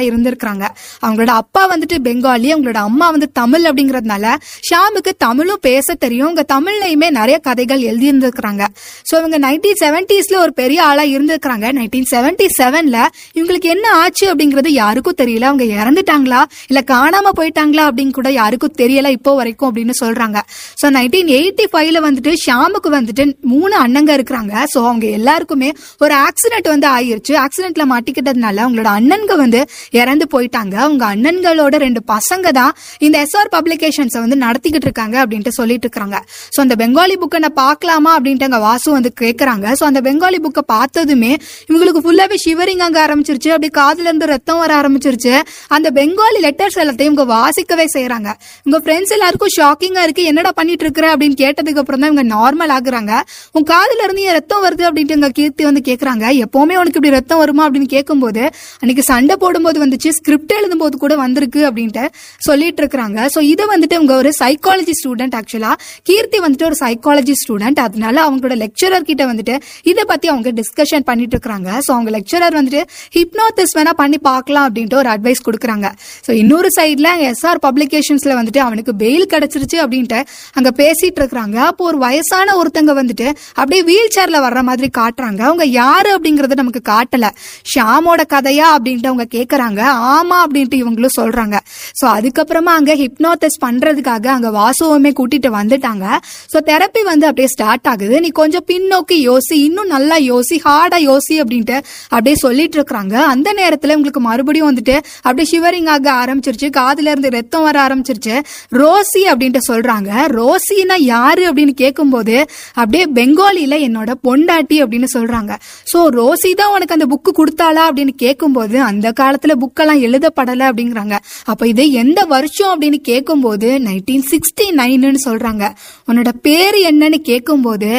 எழுத்தாளரா 0.00 0.08
இருந்திருக்கிறாங்க. 0.08 0.64
அவங்களோட 1.04 1.32
அப்பா 1.42 1.62
வந்துட்டு 1.72 1.96
பெங்காலி 2.06 2.48
அவங்களோட 2.54 2.80
அம்மா 2.88 3.10
வந்து 3.10 3.28
தமிழ் 3.32 3.64
அப்படிங்கறதுனால 3.64 4.34
ஷாமுக்கு 4.70 5.12
தமிழும் 5.18 5.62
பேச 5.62 5.94
தெரியும். 5.94 6.26
இவங்க 6.26 6.44
தமிழ்லயுமே 6.54 7.10
நிறைய 7.10 7.38
கதைகள் 7.38 7.80
எழுதியிருந்திருக்கிறாங்க. 7.80 8.64
ஸோ 9.08 9.10
சோ 9.10 9.16
இவங்க 9.18 9.38
நைன்டீன் 9.38 9.78
செவன்டிஸ்ல 9.82 10.36
ஒரு 10.38 10.52
பெரிய 10.52 10.84
ஆளா 10.84 11.02
இருந்திருக்கிறாங்க. 11.02 11.66
நைன்டீன் 11.78 12.06
செவன்டி 12.12 12.46
செவன்ல 12.58 12.98
இவங்களுக்கு 13.34 13.68
என்ன 13.68 13.86
ஆச்சு 13.92 14.24
அப்படிங்கறது 14.32 14.70
யாருக்கும் 14.72 15.16
தெரியல. 15.22 15.48
அவங்க 15.50 15.64
இறந்துட்டாங்களா? 15.64 16.40
இல்ல 16.70 16.80
காணாம 16.92 17.32
போயிட்டாங்களா 17.38 17.84
அப்படின்னு 17.88 18.10
கூட 18.10 18.30
யாருக்கும் 18.30 18.74
தெரியல 18.78 19.08
இப்போ 19.10 19.34
வரைக்கும் 19.34 19.68
அப்படின்னு 19.70 19.94
சொல்றாங்க. 20.00 20.38
சோ 20.82 20.88
நைன்டீன் 20.90 21.30
எயிட்டி 21.38 21.66
ஃபைவ்ல 21.72 22.00
வந்துட்டு 22.06 22.34
ஷாமுக்கு 22.46 22.90
வந்துட்டு 22.98 23.24
மூணு 23.40 23.74
அண்ணங்க 23.76 24.16
இருக்கிறாங்க. 24.18 24.54
சோ 24.74 24.78
அவங்க 24.86 25.06
எல்லாருக்குமே 25.06 25.70
ஒரு 25.98 26.14
ஆக்சிடென்ட் 26.26 26.68
வந்து 26.68 26.88
ஆயிருச்சு. 26.88 27.34
ஆக்சிடென்ட்ல 27.44 27.86
மாட்டிக்கிட்டதுனால 27.92 28.62
அவங்களோட 28.64 28.90
அண்ணன்க 28.98 29.36
வந்து 29.36 29.68
இறந்து 30.00 30.26
போயிட்டாங்க. 30.34 30.74
அவங்க 30.86 31.04
அண்ணன்களோட 31.14 31.74
ரெண்டு 31.84 32.02
பசங்க 32.12 32.52
தான் 32.58 32.72
இந்த 33.06 33.16
எஸ்ஆர் 33.24 33.50
பப்ளிகேஷன்ஸை 33.56 34.20
வந்து 34.24 34.38
நடத்திக்கிட்டு 34.44 34.88
இருக்காங்க 34.88 35.16
அப்படின்ட்டு 35.22 35.52
சொல்லிட்டு 35.58 35.86
இருக்காங்க. 35.88 36.18
ஸோ 36.54 36.58
அந்த 36.64 36.76
பெங்காலி 36.82 37.16
புக்கை 37.22 37.40
நான் 37.44 37.56
பார்க்கலாமா 37.64 38.12
அப்படின்ட்டு 38.16 38.48
அங்கே 38.48 38.60
வாசு 38.68 38.88
வந்து 38.98 39.12
கேட்குறாங்க 39.22 39.66
ஸோ 39.80 39.84
அந்த 39.90 40.02
பெங்காலி 40.08 40.40
புக்கை 40.46 40.64
பார்த்ததுமே 40.74 41.32
இவங்களுக்கு 41.70 42.02
ஃபுல்லாகவே 42.04 42.38
ஷிவரிங் 42.44 42.84
அங்க 42.86 42.98
ஆரம்பிச்சிருச்சு. 43.06 43.50
அப்படி 43.56 43.70
காதுல 43.80 44.08
இருந்து 44.10 44.30
ரத்தம் 44.34 44.60
வர 44.64 44.72
ஆரம்பிச்சிருச்சு. 44.80 45.34
அந்த 45.76 45.88
பெங்காலி 45.98 46.40
லெட்டர்ஸ் 46.46 46.78
எல்லாத்தையும் 46.84 47.12
இவங்க 47.12 47.26
வாசிக்கவே 47.36 47.86
செய்யறாங்க 47.96 48.28
உங்க 48.66 48.78
ஃப்ரெண்ட்ஸ் 48.84 49.14
எல்லாருக்கும் 49.16 49.54
ஷாக்கிங்கா 49.58 50.02
இருக்கு. 50.06 50.24
என்னடா 50.30 50.50
பண்ணிட்டு 50.58 50.84
இருக்கிற 50.86 51.06
அப்படின்னு 51.14 51.36
கேட்டதுக்கு 51.44 51.80
அப்புறம் 51.82 52.00
தான் 52.02 52.10
இவங்க 52.12 52.26
நார்மல் 52.36 52.72
ஆகுறாங்க. 52.76 53.12
உன் 53.56 53.66
காதுல 53.72 54.02
இருந்து 54.06 54.24
ஏன் 54.28 54.36
ரத்தம் 54.38 54.64
வருது 54.66 54.84
அப்படின்ட்டு 54.88 55.16
எங்க 55.18 55.30
கீர்த்தி 55.38 55.64
வந்து 55.68 55.82
கேக்குறாங்க. 55.88 56.24
எப்பவுமே 56.44 56.74
உனக்கு 56.80 56.98
இப்படி 57.00 57.14
ரத்தம் 57.18 57.40
வருமா 57.42 57.62
அப்படின்னு 57.66 57.88
கேட்கும்போது 57.94 58.42
அன்னைக்கு 58.82 59.04
சண்டை 59.10 59.34
போடும்போது 59.42 59.69
வந்துச்சு 59.78 60.10
ஸ்கிரிப்ட் 60.18 60.52
எழுதும்போது 60.58 60.96
கூட 61.04 61.14
வந்திருக்கு 61.16 61.60
அப்படின்ட்டு 61.68 62.04
சொல்லிட்டு 62.46 62.82
இருக்கிறாங்க. 62.82 63.18
ஸோ 63.34 63.40
இதை 63.52 63.64
வந்துட்டு 63.72 63.96
இவங்க 63.98 64.14
ஒரு 64.22 64.30
சைக்காலஜி 64.40 64.94
ஸ்டூடெண்ட் 65.00 65.36
ஆக்சுவலா 65.40 65.72
கீர்த்தி 66.08 66.38
வந்துட்டு 66.44 66.66
ஒரு 66.70 66.78
சைக்காலஜி 66.84 67.34
ஸ்டூடெண்ட் 67.42 67.80
அதனால 67.86 68.16
அவங்களோட 68.26 68.56
லெக்சரர் 68.64 69.06
கிட்ட 69.10 69.22
வந்துட்டு 69.32 69.56
இதை 69.82 70.04
பத்தி 70.12 70.28
அவங்க 70.28 70.52
டிஸ்கஷன் 70.60 71.06
பண்ணிட்டு 71.10 71.36
இருக்காங்க 71.36 71.70
ஸோ 71.86 71.90
அவங்க 71.96 72.10
லெக்சரர் 72.18 72.56
வந்துட்டு 72.60 72.82
ஹிப்னோதிஸ் 73.18 73.74
வேணா 73.78 73.94
பண்ணி 74.02 74.18
பார்க்கலாம் 74.18 74.66
அப்படின்ட்டு 74.68 74.98
ஒரு 75.02 75.10
அட்வைஸ் 75.14 75.44
கொடுக்குறாங்க. 75.48 75.86
ஸோ 76.26 76.30
இன்னொரு 76.42 76.68
சைட்ல 76.78 77.08
எஸ்ஆர் 77.30 77.60
பப்ளிகேஷன்ஸ்ல 77.66 78.34
வந்துட்டு 78.40 78.60
அவனுக்கு 78.66 78.92
பெயில் 79.02 79.26
கிடைச்சிருச்சு 79.32 79.78
அப்படின்ட்டு 79.84 80.20
அங்க 80.52 80.70
பேசிட்டு 80.82 81.20
இருக்கிறாங்க. 81.22 81.56
அப்போ 81.70 81.84
ஒரு 81.84 81.98
வயசான 81.98 82.54
ஒருத்தங்க 82.60 82.92
வந்துட்டு 83.00 83.26
அப்படியே 83.60 83.82
வீல் 83.90 84.14
சேர்ல 84.16 84.38
வர்ற 84.46 84.62
மாதிரி 84.62 84.90
காட்டுறாங்க. 84.98 85.40
அவங்க 85.48 85.64
யாரு 85.64 86.10
அப்படிங்கறத 86.16 86.56
நமக்கு 86.62 86.82
காட்டல. 86.92 87.28
ஷாமோட 87.72 88.20
கதையா 88.34 88.66
அப்படின்ட்டு 88.76 89.10
அவங்க 89.12 89.26
கேக்குறாங்க 89.60 89.82
ஆமா 90.16 90.36
அப்படின்ட்டு 90.44 90.76
இவங்களும் 90.82 91.16
சொல்றாங்க. 91.18 91.56
ஸோ 92.00 92.04
அதுக்கப்புறமா 92.16 92.72
அங்க 92.80 92.92
ஹிப்னோதஸ் 93.02 93.58
பண்றதுக்காக 93.64 94.26
அங்க 94.36 94.48
வாசுவமே 94.60 95.10
கூட்டிட்டு 95.18 95.50
வந்துட்டாங்க. 95.58 96.04
ஸோ 96.52 96.58
தெரப்பி 96.70 97.02
வந்து 97.10 97.26
அப்படியே 97.30 97.48
ஸ்டார்ட் 97.54 97.88
ஆகுது. 97.92 98.16
நீ 98.24 98.28
கொஞ்சம் 98.40 98.66
பின்னோக்கி 98.70 99.16
யோசி 99.28 99.56
இன்னும் 99.66 99.90
நல்லா 99.94 100.16
யோசி 100.30 100.56
ஹார்டா 100.66 100.98
யோசி 101.10 101.36
அப்படின்ட்டு 101.42 101.76
அப்படியே 102.14 102.36
சொல்லிட்டு 102.44 102.78
இருக்காங்க 102.80 103.14
அந்த 103.32 103.48
நேரத்துல 103.60 103.96
உங்களுக்கு 103.98 104.22
மறுபடியும் 104.28 104.70
வந்துட்டு 104.70 104.96
அப்படியே 105.26 105.48
ஷிவரிங் 105.52 105.90
ஆக 105.94 106.08
ஆரம்பிச்சிருச்சு. 106.22 106.70
காதுல 106.80 107.10
இருந்து 107.12 107.34
ரத்தம் 107.36 107.66
வர 107.68 107.76
ஆரம்பிச்சிருச்சு. 107.86 108.36
ரோசி 108.82 109.22
அப்படின்ட்டு 109.32 109.62
சொல்றாங்க. 109.70 110.10
ரோசினா 110.40 110.98
யாரு 111.14 111.42
அப்படின்னு 111.50 111.74
கேட்கும்போது 111.82 112.36
அப்படியே 112.80 113.04
பெங்காலில 113.18 113.74
என்னோட 113.88 114.10
பொண்டாட்டி 114.26 114.78
அப்படின்னு 114.84 115.10
சொல்றாங்க. 115.16 115.52
சோ 115.92 115.98
ரோசி 116.20 116.50
தான் 116.60 116.72
உனக்கு 116.76 116.96
அந்த 116.98 117.08
புக்கு 117.12 117.30
கொடுத்தாளா 117.40 117.84
அப்படின்னு 117.90 118.14
கேட்கும்போது 118.24 118.76
அந்த 118.90 119.08
காலத்துல 119.20 119.49
புக்கெல்லாம் 119.62 120.02
எழுதப்படலை 120.06 120.64
அப்படிங்கிறாங்க. 120.70 121.16
அப்ப 121.52 121.68
இது 121.72 121.84
எந்த 122.02 122.20
வருஷம் 122.34 122.72
அப்படின்னு 122.72 123.00
கேட்கும்போது 123.10 123.68
நைன்டீன் 123.86 124.26
சிக்ஸ்டி 124.32 124.66
நைனுன்னு 124.80 125.20
சொல்றாங்க. 125.28 125.64
உன்னோட 126.08 126.32
பேர் 126.46 126.78
என்னன்னு 126.90 127.18
கேட்கும்போது 127.30 127.90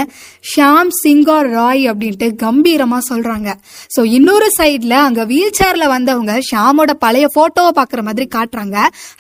ஷாம் 0.51 0.91
சிங்கா 1.01 1.38
ராய் 1.55 1.84
அப்படின்ட்டு 1.91 2.27
கம்பீரமா 2.46 3.00
சொல்றாங்க. 3.10 3.50
ஸோ 3.96 4.03
இன்னொரு 4.17 4.48
சைட்ல 4.60 4.93
அங்க 5.08 5.22
வீல் 5.31 5.58
சேர்ல 5.60 5.88
வந்தவங்க 5.96 6.34
ஷாமோட 6.51 6.91
பழைய 7.05 7.27
போட்டோவை 7.38 7.72
பாக்குற 7.79 8.01
மாதிரி 8.08 8.27
காட்டுறாங்க. 8.38 8.77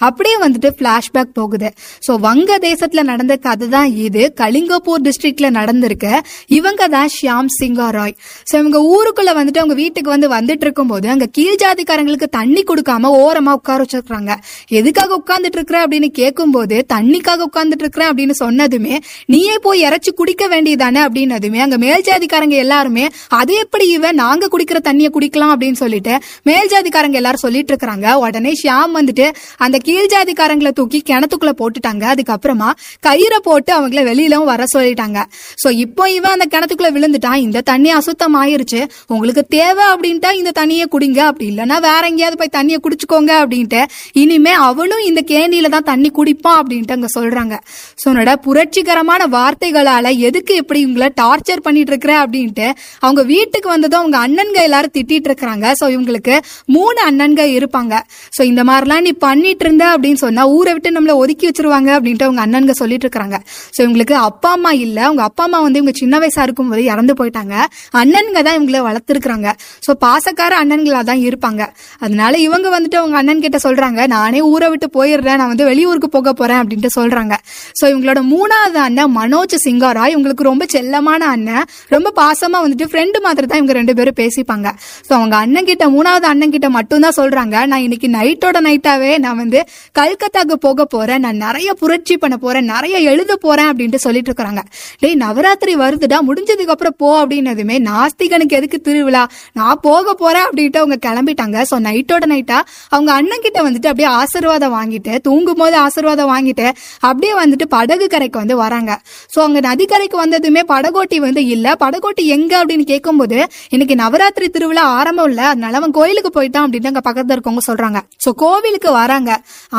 அப்படியே 0.07 0.37
வந்துட்டு 0.45 0.69
பிளாஷ்பேக் 0.79 1.33
போகுது. 1.39 1.69
ஸோ 2.07 2.11
வங்க 2.27 2.57
தேசத்துல 2.67 3.03
நடந்த 3.03 3.35
கதை 3.47 3.67
தான் 3.75 3.91
இது. 4.05 4.23
கலிங்கப்பூர் 4.41 5.03
டிஸ்ட்ரிக்ட்ல 5.07 5.49
நடந்திருக்கு. 5.59 6.13
இவங்க 6.57 6.87
தான் 6.95 7.09
ஷியாம் 7.17 7.51
சிங்கா 7.59 7.87
ராய். 7.97 8.15
ஸோ 8.49 8.53
இவங்க 8.61 8.79
ஊருக்குள்ள 8.93 9.31
வந்துட்டு 9.39 9.61
அவங்க 9.63 9.75
வீட்டுக்கு 9.83 10.09
வந்து 10.15 10.27
வந்துட்டு 10.35 10.65
இருக்கும்போது 10.67 11.07
அங்க 11.09 11.25
கீழ் 11.37 11.59
ஜாதிக்காரங்களுக்கு 11.63 12.20
தண்ணி 12.27 12.63
கொடுக்காம 12.63 13.11
ஓரமா 13.23 13.51
உட்கார 13.51 13.85
வச்சிருக்காங்க 13.85 14.35
எதுக்காக 14.67 15.19
உட்கார்ந்துட்டு 15.21 15.59
இருக்கிற 15.59 15.85
அப்படின்னு 15.85 16.05
கேட்கும்போது 16.05 16.85
தண்ணிக்காக 16.93 17.47
உட்கார்ந்துட்டு 17.49 17.85
இருக்கிறேன் 17.85 18.11
அப்படின்னு 18.11 18.37
சொன்னதுமே 18.43 18.97
நீயே 19.25 19.55
போய் 19.61 19.81
இறைச்சி 19.81 20.11
குடிக்க 20.11 20.47
வேண்டியதானே 20.47 21.01
அப்படின்னதுமே 21.07 21.57
அங்க 21.57 21.77
மேல் 21.77 22.05
ஜாதிக்காரங்க 22.09 22.57
எல்லாருமே 22.65 23.07
அது 23.29 23.53
எப்படி 23.53 23.87
இவன் 23.87 24.15
நாங்க 24.15 24.47
குடிக்கிற 24.47 24.81
தண்ணியை 24.89 25.11
குடிக்கலாம் 25.17 25.53
அப்படின்னு 25.55 25.81
சொல்லிட்டு 25.83 26.19
மேல் 26.43 26.71
ஜாதிக்காரங்க 26.75 27.13
எல்லாரும் 27.13 27.45
சொல்லிட்டு 27.45 27.73
இருக்காங்க 27.73 28.17
உடனே 28.17 28.51
ஷியாம் 28.63 28.95
வந்துட்டு 28.99 29.27
அந்த 29.57 29.77
கீழ் 29.77 30.09
ஜாதிக்காரங்களை 30.13 30.71
தூக்கி 30.71 30.99
கிணத்துக்குள்ள 31.09 31.53
போட்டுட்டாங்க. 31.61 32.03
அதுக்கப்புறமா 32.13 32.69
கயிறை 33.07 33.39
போட்டு 33.43 33.71
அவங்கள 33.79 34.03
வெளியிலும் 34.03 34.45
வர 34.45 34.63
சொல்லிட்டாங்க. 34.75 35.19
சோ 35.61 35.71
இப்போ 35.71 36.09
இவன் 36.11 36.31
அந்த 36.31 36.45
கிணத்துக்குள்ள 36.53 36.89
விழுந்துட்டான். 36.97 37.35
இந்த 37.35 37.61
தண்ணி 37.61 37.89
அசுத்தம் 37.89 38.35
ஆயிருச்சு 38.41 38.81
உங்களுக்கு 39.07 39.43
தேவை 39.45 39.85
அப்படின்ட்டா 39.93 40.31
இந்த 40.33 40.51
தண்ணியை 40.59 40.85
குடிங்க. 40.95 41.17
அப்படி 41.17 41.49
இல்லைன்னா 41.51 41.79
வேற 41.81 42.03
எங்கேயாவது 42.11 42.39
போய் 42.43 42.53
தண்ணியை 42.57 42.79
குடிச்சுக்கோங்க 42.85 43.33
அப்படின்ட்டு. 43.43 43.83
இனிமே 44.23 44.55
அவனும் 44.69 45.03
இந்த 45.09 45.23
கேணியில 45.33 45.73
தான் 45.75 45.87
தண்ணி 45.91 46.11
குடிப்பான் 46.19 46.59
அப்படின்ட்டு 46.61 46.97
அங்க 46.97 47.11
சொல்றாங்க. 47.17 47.55
சோ 48.01 48.07
என்னோட 48.13 48.33
புரட்சிகரமான 48.47 49.21
வார்த்தைகளால 49.37 50.15
எதுக்கு 50.29 50.55
இப்படி 50.63 50.79
இவங்களை 50.81 50.99
இவங்கள 51.01 51.07
டார்ச்சர் 51.21 51.61
பண்ணிட்டு 51.65 51.91
இருக்கிற 51.91 52.13
அப்படின்ட்டு 52.23 52.65
அவங்க 53.05 53.21
வீட்டுக்கு 53.31 53.67
வந்ததும் 53.73 53.99
அவங்க 54.01 54.17
அண்ணன்க 54.25 54.57
எல்லாரும் 54.67 54.93
திட்டிட்டு 54.97 55.27
இருக்கிறாங்க 55.29 55.65
ஸோ 55.79 55.85
இவங்களுக்கு 55.93 56.35
மூணு 56.75 56.99
அண்ணன்க 57.09 57.41
இருப்பாங்க. 57.57 57.93
ஸோ 58.35 58.41
இந்த 58.49 58.61
மாதிரிலாம் 58.69 59.03
நீ 59.07 59.11
பண்ணிட்டு 59.25 59.65
இருந்த 59.65 59.83
அப்படின்னு 59.93 60.19
சொன்னா 60.23 60.43
ஊரை 60.55 60.71
விட்டு 60.75 60.89
நம்மள 60.95 61.13
ஒதுக்கி 61.23 61.45
வச்சிருவாங்க 61.49 61.89
அப்படின்ட்டு 61.97 62.27
அவங்க 62.27 62.41
அண்ணன்க 62.45 62.73
சொல்லிட்டு 62.81 63.07
இருக்காங்க 63.07 63.37
ஸோ 63.75 63.79
இவங்களுக்கு 63.85 64.15
அப்பா 64.29 64.51
அம்மா 64.57 64.71
இல்ல. 64.85 64.97
அவங்க 65.07 65.23
அப்பா 65.29 65.43
அம்மா 65.47 65.61
வந்து 65.65 65.79
இவங்க 65.81 65.95
சின்ன 66.01 66.19
வயசா 66.23 66.43
இருக்கும் 66.47 66.71
போது 66.73 66.83
இறந்து 66.93 67.15
போயிட்டாங்க. 67.21 67.55
அண்ணன்க 68.01 68.37
தான் 68.47 68.57
இவங்கள 68.59 68.81
வளர்த்துருக்காங்க 68.89 69.49
ஸோ 69.87 69.93
பாசக்கார 70.05 70.53
அண்ணன்களா 70.63 71.01
தான் 71.11 71.23
இருப்பாங்க. 71.29 71.61
அதனால 72.05 72.33
இவங்க 72.47 72.67
வந்துட்டு 72.75 72.97
அவங்க 73.01 73.17
அண்ணன் 73.21 73.43
கிட்ட 73.45 73.57
சொல்றாங்க 73.65 74.07
நானே 74.15 74.39
ஊரை 74.51 74.67
விட்டு 74.73 74.87
போயிடுறேன் 74.97 75.39
நான் 75.41 75.51
வந்து 75.53 75.67
வெளியூருக்கு 75.69 76.09
போக 76.15 76.33
போறேன் 76.39 76.59
அப்படின்ட்டு 76.61 76.91
சொல்றாங்க. 76.97 77.35
ஸோ 77.79 77.83
இவங்களோட 77.91 78.21
மூணாவது 78.33 78.79
அண்ணன் 78.85 79.11
மனோஜ் 79.19 79.55
சிங்காரா 79.65 80.05
இவங்களுக்கு 80.13 80.47
ரொம்ப 80.49 80.65
செல்லமான 80.75 81.21
அண்ணன் 81.35 81.65
ரொம்ப 81.95 82.13
பாசமா 82.21 82.59
வந்துட்டு 82.65 82.87
ஃப்ரெண்டு 82.91 83.21
மாதிரி 83.25 83.47
தான் 83.47 83.59
இவங்க 83.61 83.75
ரெண்டு 83.79 83.95
பேரும் 83.99 84.17
பேசிப்பாங்க. 84.21 84.67
ஸோ 85.07 85.11
அவங்க 85.19 85.35
அண்ணன் 85.43 85.69
கிட்ட 85.71 85.87
மூணாவது 85.95 86.27
அண்ணன் 86.31 86.53
கிட்ட 86.55 86.69
மட்டும்தான் 86.77 87.17
சொல்றாங்க 87.19 87.65
நான் 87.71 87.83
இன்னைக்கு 87.87 88.09
நைட்டோட 88.17 88.57
நைட்டாவே 88.67 89.11
நான் 89.25 89.39
வந்து 89.43 89.61
கல்கத்தாக்கு 89.99 90.57
போக 90.67 90.85
போறேன் 90.95 91.23
நான் 91.25 91.41
நிறைய 91.47 91.69
புரட்சி 91.81 92.17
பண்ண 92.23 92.37
போறேன் 92.45 92.67
நிறைய 92.73 92.95
எழுத 93.11 93.31
போறேன் 93.45 93.69
அப்படின்ட்டு 93.71 94.01
சொல்லிட்டு 94.05 94.29
இருக்கிறாங்க. 94.31 94.63
டேய் 95.01 95.17
நவராத்திரி 95.23 95.75
வருதுடா 95.83 96.19
முடிஞ்சதுக்கு 96.29 96.73
அப்புறம் 96.75 96.97
போ 97.03 97.09
அப்படின்னதுமே 97.21 97.77
நாஸ்திகனுக்கு 97.89 98.57
எதுக்கு 98.59 98.79
திருவிழா? 98.87 99.23
நான் 99.59 99.81
போக 99.87 100.13
போறேன் 100.23 100.45
அப்படின்ட்டு 100.47 100.81
அவங்க 100.83 100.99
கிளம்பிட்டாங்க. 101.07 101.57
ஸோ 101.71 101.77
நைட்டோட 101.91 102.25
நைட்டா 102.33 102.59
அவங்க 102.89 103.09
அண்ணன் 103.13 103.43
கிட்ட 103.45 103.59
வந்துட்டு 103.67 103.89
அப்படியே 103.91 104.09
ஆசீர்வாதம் 104.19 104.75
வாங்கிட்டு 104.77 105.13
தூங்கும் 105.27 105.61
போது 105.61 105.75
ஆசீர்வாதம் 105.85 106.31
வாங்கிட்டு 106.33 106.67
அப்படியே 107.01 107.33
வந்துட்டு 107.33 107.65
படகு 107.75 108.05
கரைக்கு 108.07 108.37
வந்து 108.43 108.55
வராங்க. 108.55 108.91
சோ 109.33 109.39
அங்க 109.47 109.59
நதிக்கரைக்கு 109.59 110.17
வந்ததுமே 110.17 110.61
படகோட்டி 110.73 111.17
வந்து 111.19 111.41
இல்ல. 111.45 111.67
படகோட்டி 111.83 112.23
எங்க 112.35 112.53
அப்படின்னு 112.61 112.85
கேட்கும்போது 112.91 113.37
இன்னைக்கு 113.69 113.95
நவராத்திரி 113.95 114.47
திருவிழா 114.49 114.83
ஆரம்பம் 114.99 115.29
இல்ல. 115.29 115.41
அதனால 115.51 115.77
அவன் 115.77 115.91
கோயிலுக்கு 115.91 116.31
போயிட்டான் 116.37 116.65
அப்படின்னு 116.65 116.91
அங்க 116.91 117.03
பக்கத்துல 117.09 117.35
இருக்கவங்க 117.35 117.63
சொல்றாங்க. 117.69 117.99
ஸோ 118.25 118.31
கோவிலுக்கு 118.35 118.91
வராங்க. 118.91 119.31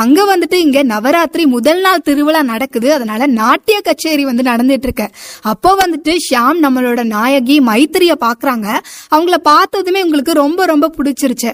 அங்க 0.02 0.20
வந்துட்டு 0.24 0.58
இங்க 0.66 0.82
நவராத்திரி 0.82 1.46
முதல் 1.46 1.80
நாள் 1.80 2.04
திருவிழா 2.08 2.42
நடக்குது. 2.42 2.94
அதனால 2.94 3.26
நாட்டிய 3.26 3.80
கச்சேரி 3.80 4.24
வந்து 4.24 4.42
நடந்துட்டு 4.42 4.88
இருக்கு. 4.88 5.06
அப்போ 5.42 5.72
வந்துட்டு 5.82 6.14
ஷியாம் 6.26 6.60
நம்மளோட 6.62 7.02
நாயகி 7.14 7.60
மைத்திரிய 7.60 8.14
பாக்குறாங்க. 8.26 8.68
அவங்கள 9.10 9.38
பார்த்ததுமே 9.50 10.02
உங்களுக்கு 10.02 10.32
ரொம்ப 10.32 10.64
ரொம்ப 10.64 10.90
பிடிச்சிருச்சு. 10.96 11.50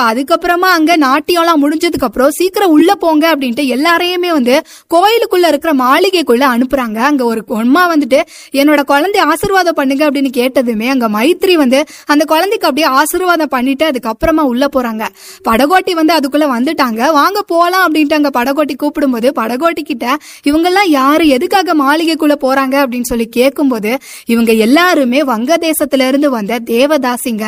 ஸோ 0.00 0.04
அதுக்கப்புறமா 0.10 0.68
அங்க 0.74 0.92
நாட்டியம்லாம் 0.96 1.60
முடிஞ்சதுக்கு 1.62 2.06
அப்புறம் 2.08 2.30
சீக்கிரம் 2.30 2.70
உள்ள 2.70 2.90
போங்க 2.94 3.24
அப்படின்ட்டு 3.32 3.64
எல்லாரையுமே 3.74 4.30
வந்து 4.32 4.54
கோயிலுக்குள்ள 4.94 5.46
இருக்கிற 5.48 5.72
மாளிகைக்குள்ள 5.80 6.44
அனுப்புறாங்க. 6.54 6.98
அங்க 7.08 7.22
ஒரு 7.24 7.40
அம்மா 7.62 7.82
வந்துட்டு 7.92 8.18
என்னோட 8.60 8.80
குழந்தை 8.82 9.20
ஆசீர்வாதம் 9.22 9.76
பண்ணுங்க 9.80 10.02
அப்படின்னு 10.08 10.30
கேட்டதுமே 10.38 10.86
அங்க 10.88 11.08
மைத்திரி 11.08 11.54
வந்து 11.54 11.80
அந்த 12.06 12.24
குழந்தைக்கு 12.24 12.68
அப்படியே 12.68 12.86
ஆசீர்வாதம் 13.00 13.52
பண்ணிட்டு 13.56 13.86
அதுக்கப்புறமா 13.90 14.44
உள்ள 14.52 14.68
போறாங்க. 14.76 15.02
படகோட்டி 15.48 15.94
வந்து 16.00 16.14
அதுக்குள்ள 16.18 16.48
வந்துட்டாங்க. 16.54 17.00
வாங்க 17.18 17.42
போகலாம் 17.52 17.84
அப்படின்ட்டு 17.86 18.18
அங்க 18.20 18.32
படகோட்டி 18.38 18.76
கூப்பிடும்போது 18.82 19.30
படகோட்டி 19.40 19.84
கிட்ட 19.90 20.06
இவங்கெல்லாம் 20.44 20.90
யாரு? 20.92 21.26
எதுக்காக 21.28 21.74
மாளிகைக்குள்ள 21.74 22.38
போறாங்க 22.46 22.76
அப்படின்னு 22.84 23.10
சொல்லி 23.12 23.28
கேட்கும்போது 23.38 23.92
இவங்க 24.26 24.50
எல்லாருமே 24.68 25.22
வங்கதேசத்துல 25.34 26.08
இருந்து 26.08 26.30
வந்த 26.30 26.60
தேவதாசிங்க 26.72 27.44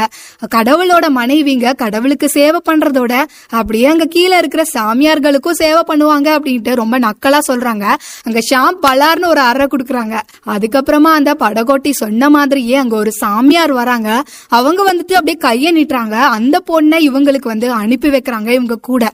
கடவுளோட 0.57 1.05
மனைவிங்க 1.21 1.77
கடவுளுக்கு 1.85 2.29
சேவை 2.37 2.61
பண்றதோட 2.69 3.15
அப்படியே 3.59 3.87
அங்க 3.93 4.05
கீழே 4.15 4.37
இருக்கிற 4.39 4.63
சாமியார்களுக்கும் 4.75 5.59
சேவை 5.63 5.83
பண்ணுவாங்க 5.91 6.29
அப்படின்ட்டு 6.37 6.73
ரொம்ப 6.83 6.97
நக்கலா 7.07 7.41
சொல்றாங்க. 7.51 7.87
அங்க 8.27 8.41
ஷாம் 8.51 8.79
பலார்னு 8.87 9.31
ஒரு 9.33 9.43
அறை 9.51 9.67
கொடுக்குறாங்க. 9.73 10.17
அதுக்கப்புறமா 10.55 11.11
அந்த 11.19 11.31
படகோட்டி 11.43 11.91
சொன்ன 12.03 12.31
மாதிரியே 12.37 12.77
அங்க 12.83 12.95
ஒரு 12.97 13.13
சாமியார் 13.23 13.73
வராங்க. 13.81 14.11
அவங்க 14.59 14.81
வந்துட்டு 14.91 15.15
அப்படியே 15.21 15.39
கைய 15.47 15.73
நீட்டுறாங்க. 15.79 16.17
அந்த 16.39 16.57
பொண்ணை 16.71 16.99
இவங்களுக்கு 17.09 17.49
வந்து 17.53 17.69
அனுப்பி 17.81 18.09
வைக்கிறாங்க 18.15 18.51
இவங்க 18.59 18.77
கூட. 18.91 19.05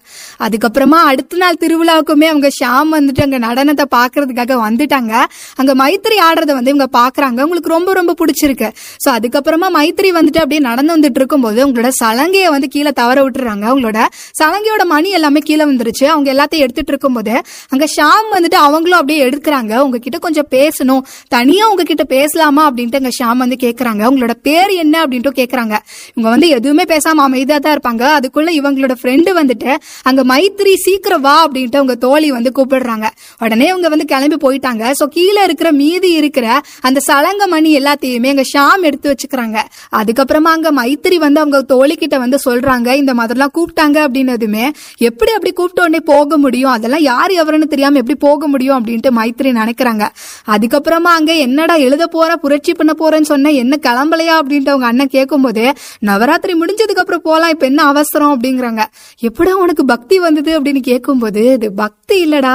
அதுக்கப்புறமா 0.47 0.99
அடுத்த 1.11 1.41
நாள் 1.43 1.61
திருவிழாவுக்குமே 1.63 2.27
அவங்க 2.33 2.49
ஷாம் 2.61 2.91
வந்துட்டு 2.97 3.23
அங்க 3.27 3.39
நடனத்தை 3.47 3.87
பாக்குறதுக்காக 3.97 4.57
வந்துட்டாங்க. 4.67 5.13
அங்க 5.61 5.73
மைத்திரி 5.83 6.17
ஆடுறத 6.29 6.53
வந்து 6.59 6.73
இவங்க 6.75 6.89
பாக்குறாங்க 6.99 7.39
உங்களுக்கு 7.47 7.75
ரொம்ப 7.77 7.93
ரொம்ப 7.99 8.15
பிடிச்சிருக்கு. 8.21 8.69
சோ 9.05 9.09
அதுக்கப்புறமா 9.17 9.69
மைத்திரி 9.79 10.11
வந்துட்டு 10.19 10.41
அப்படியே 10.43 10.63
நடந்து 10.69 10.95
வந்துட்டு 10.97 11.21
இருக்கும்போது 11.23 11.61
உங்களோட 11.67 11.91
சலங்கையை 12.03 12.51
வந்து 12.55 12.69
கீழே 12.75 12.93
தவற 13.09 13.21
விட்டுறாங்க. 13.27 13.65
அவங்களோட 13.71 13.99
சலங்கையோட 14.41 14.83
மணி 14.85 15.11
எல்லாமே 15.11 15.41
கீழே 15.41 15.65
வந்துருச்சு 15.65 16.05
அவங்க 16.05 16.29
எல்லாத்தையும் 16.35 16.65
எடுத்துட்டு 16.67 16.93
இருக்கும்போது 16.95 17.35
அங்க 17.69 17.85
ஷாம் 17.97 18.29
வந்துட்டு 18.35 18.59
அவங்களும் 18.67 18.99
அப்படியே 18.99 19.21
எடுக்கிறாங்க. 19.29 19.73
உங்ககிட்ட 19.79 20.19
கொஞ்சம் 20.19 20.49
பேசணும். 20.51 21.03
தனியா 21.29 21.69
உங்ககிட்ட 21.69 22.05
பேசலாமா 22.05 22.71
அப்படின்ட்டு 22.71 23.01
அங்க 23.01 23.13
ஷாம் 23.19 23.37
வந்து 23.37 23.57
கேக்குறாங்க. 23.61 24.03
உங்களோட 24.11 24.35
பேர் 24.43 24.73
என்ன 24.85 24.95
அப்படின்ட்டு 25.05 25.33
கேக்குறாங்க. 25.41 25.75
இவங்க 26.15 26.29
வந்து 26.35 26.49
எதுவுமே 26.49 26.83
பேசாம 26.83 27.25
அமைதியா 27.29 27.59
தான் 27.59 27.77
இருப்பாங்க. 27.77 28.05
அதுக்குள்ள 28.19 28.51
இவங்களோட 28.61 28.95
ஃப்ரெண்டு 29.03 29.33
வந்துட்டு 29.41 29.71
அங்க 30.03 30.25
மைத்திரி 30.25 30.75
சீக்கிரம் 30.75 31.21
வா 31.21 31.37
அப்படின்ட்டு 31.47 31.81
அவங்க 31.81 31.95
தோழி 31.95 32.31
வந்து 32.31 32.53
கூப்பிடுறாங்க. 32.59 33.07
உடனே 33.39 33.69
அவங்க 33.69 33.89
வந்து 33.89 34.05
கிளம்பி 34.05 34.39
போயிட்டாங்க. 34.47 34.85
சோ 35.01 35.07
கீழே 35.07 35.43
இருக்கிற 35.43 35.73
மீதி 35.73 36.13
இருக்கிற 36.13 36.47
அந்த 36.81 37.01
சலங்க 37.09 37.47
மணி 37.47 37.71
எல்லாத்தையுமே 37.79 38.29
அங்க 38.29 38.47
ஷாம் 38.55 38.83
எடுத்து 38.83 39.09
வச்சுக்கிறாங்க. 39.13 39.59
அதுக்கப்புறமா 40.01 40.53
அங்க 40.57 40.73
மைத்திரி 40.73 41.17
வந்து 41.17 41.41
அவங்க 41.41 41.63
தோழி 41.75 41.95
கிட்ட 41.97 42.19
வந்து 42.19 42.39
சொல்றாங்க. 42.47 42.89
இந்த 42.99 43.15
மாதிரிலாம் 43.15 43.55
கூப்பிட்டாங்க 43.59 43.99
அப்படின்னதுமே 44.07 44.65
எப்படி 45.09 45.31
அப்படி 45.33 45.53
கூப்பிட்ட 45.53 45.83
உடனே 45.83 46.01
போக 46.05 46.39
முடியும்? 46.39 46.71
அதெல்லாம் 46.71 47.05
யார் 47.11 47.31
எவருன்னு 47.31 47.73
தெரியாம 47.73 47.99
எப்படி 47.99 48.19
போக 48.19 48.47
முடியும் 48.47 48.77
அப்படின்ட்டு 48.79 49.11
மைத்திரி 49.19 49.53
நினைக்கிறாங்க. 49.61 50.05
அதுக்கப்புறமா 50.47 51.13
அங்க 51.19 51.33
என்னடா 51.47 51.75
எழுத 51.87 52.07
போற 52.07 52.37
புரட்சி 52.37 52.75
பண்ண 52.75 52.93
போறேன்னு 52.99 53.31
சொன்ன 53.33 53.51
என்ன 53.63 53.79
கிளம்பலையா 53.83 54.37
அப்படின்ட்டு 54.41 54.73
அவங்க 54.73 54.87
அண்ணன் 54.87 55.15
கேட்கும்போது 55.17 55.65
நவராத்திரி 56.07 56.55
முடிஞ்சதுக்கு 56.61 57.03
அப்புறம் 57.05 57.25
போலாம் 57.25 57.51
இப்ப 57.51 57.67
என்ன 57.67 57.83
அவசரம்? 57.83 58.35
அப்படிங்கிறாங்க. 58.35 58.83
எப்படா 59.21 59.53
உனக்கு 59.65 59.85
பக்தி 59.85 60.19
வந்தது? 60.19 60.61
அப்படின்னு 60.61 60.81
கேட்கும்போது 60.81 61.53
இது 61.53 61.73
பக்தி 61.73 62.17
இல்லடா 62.27 62.55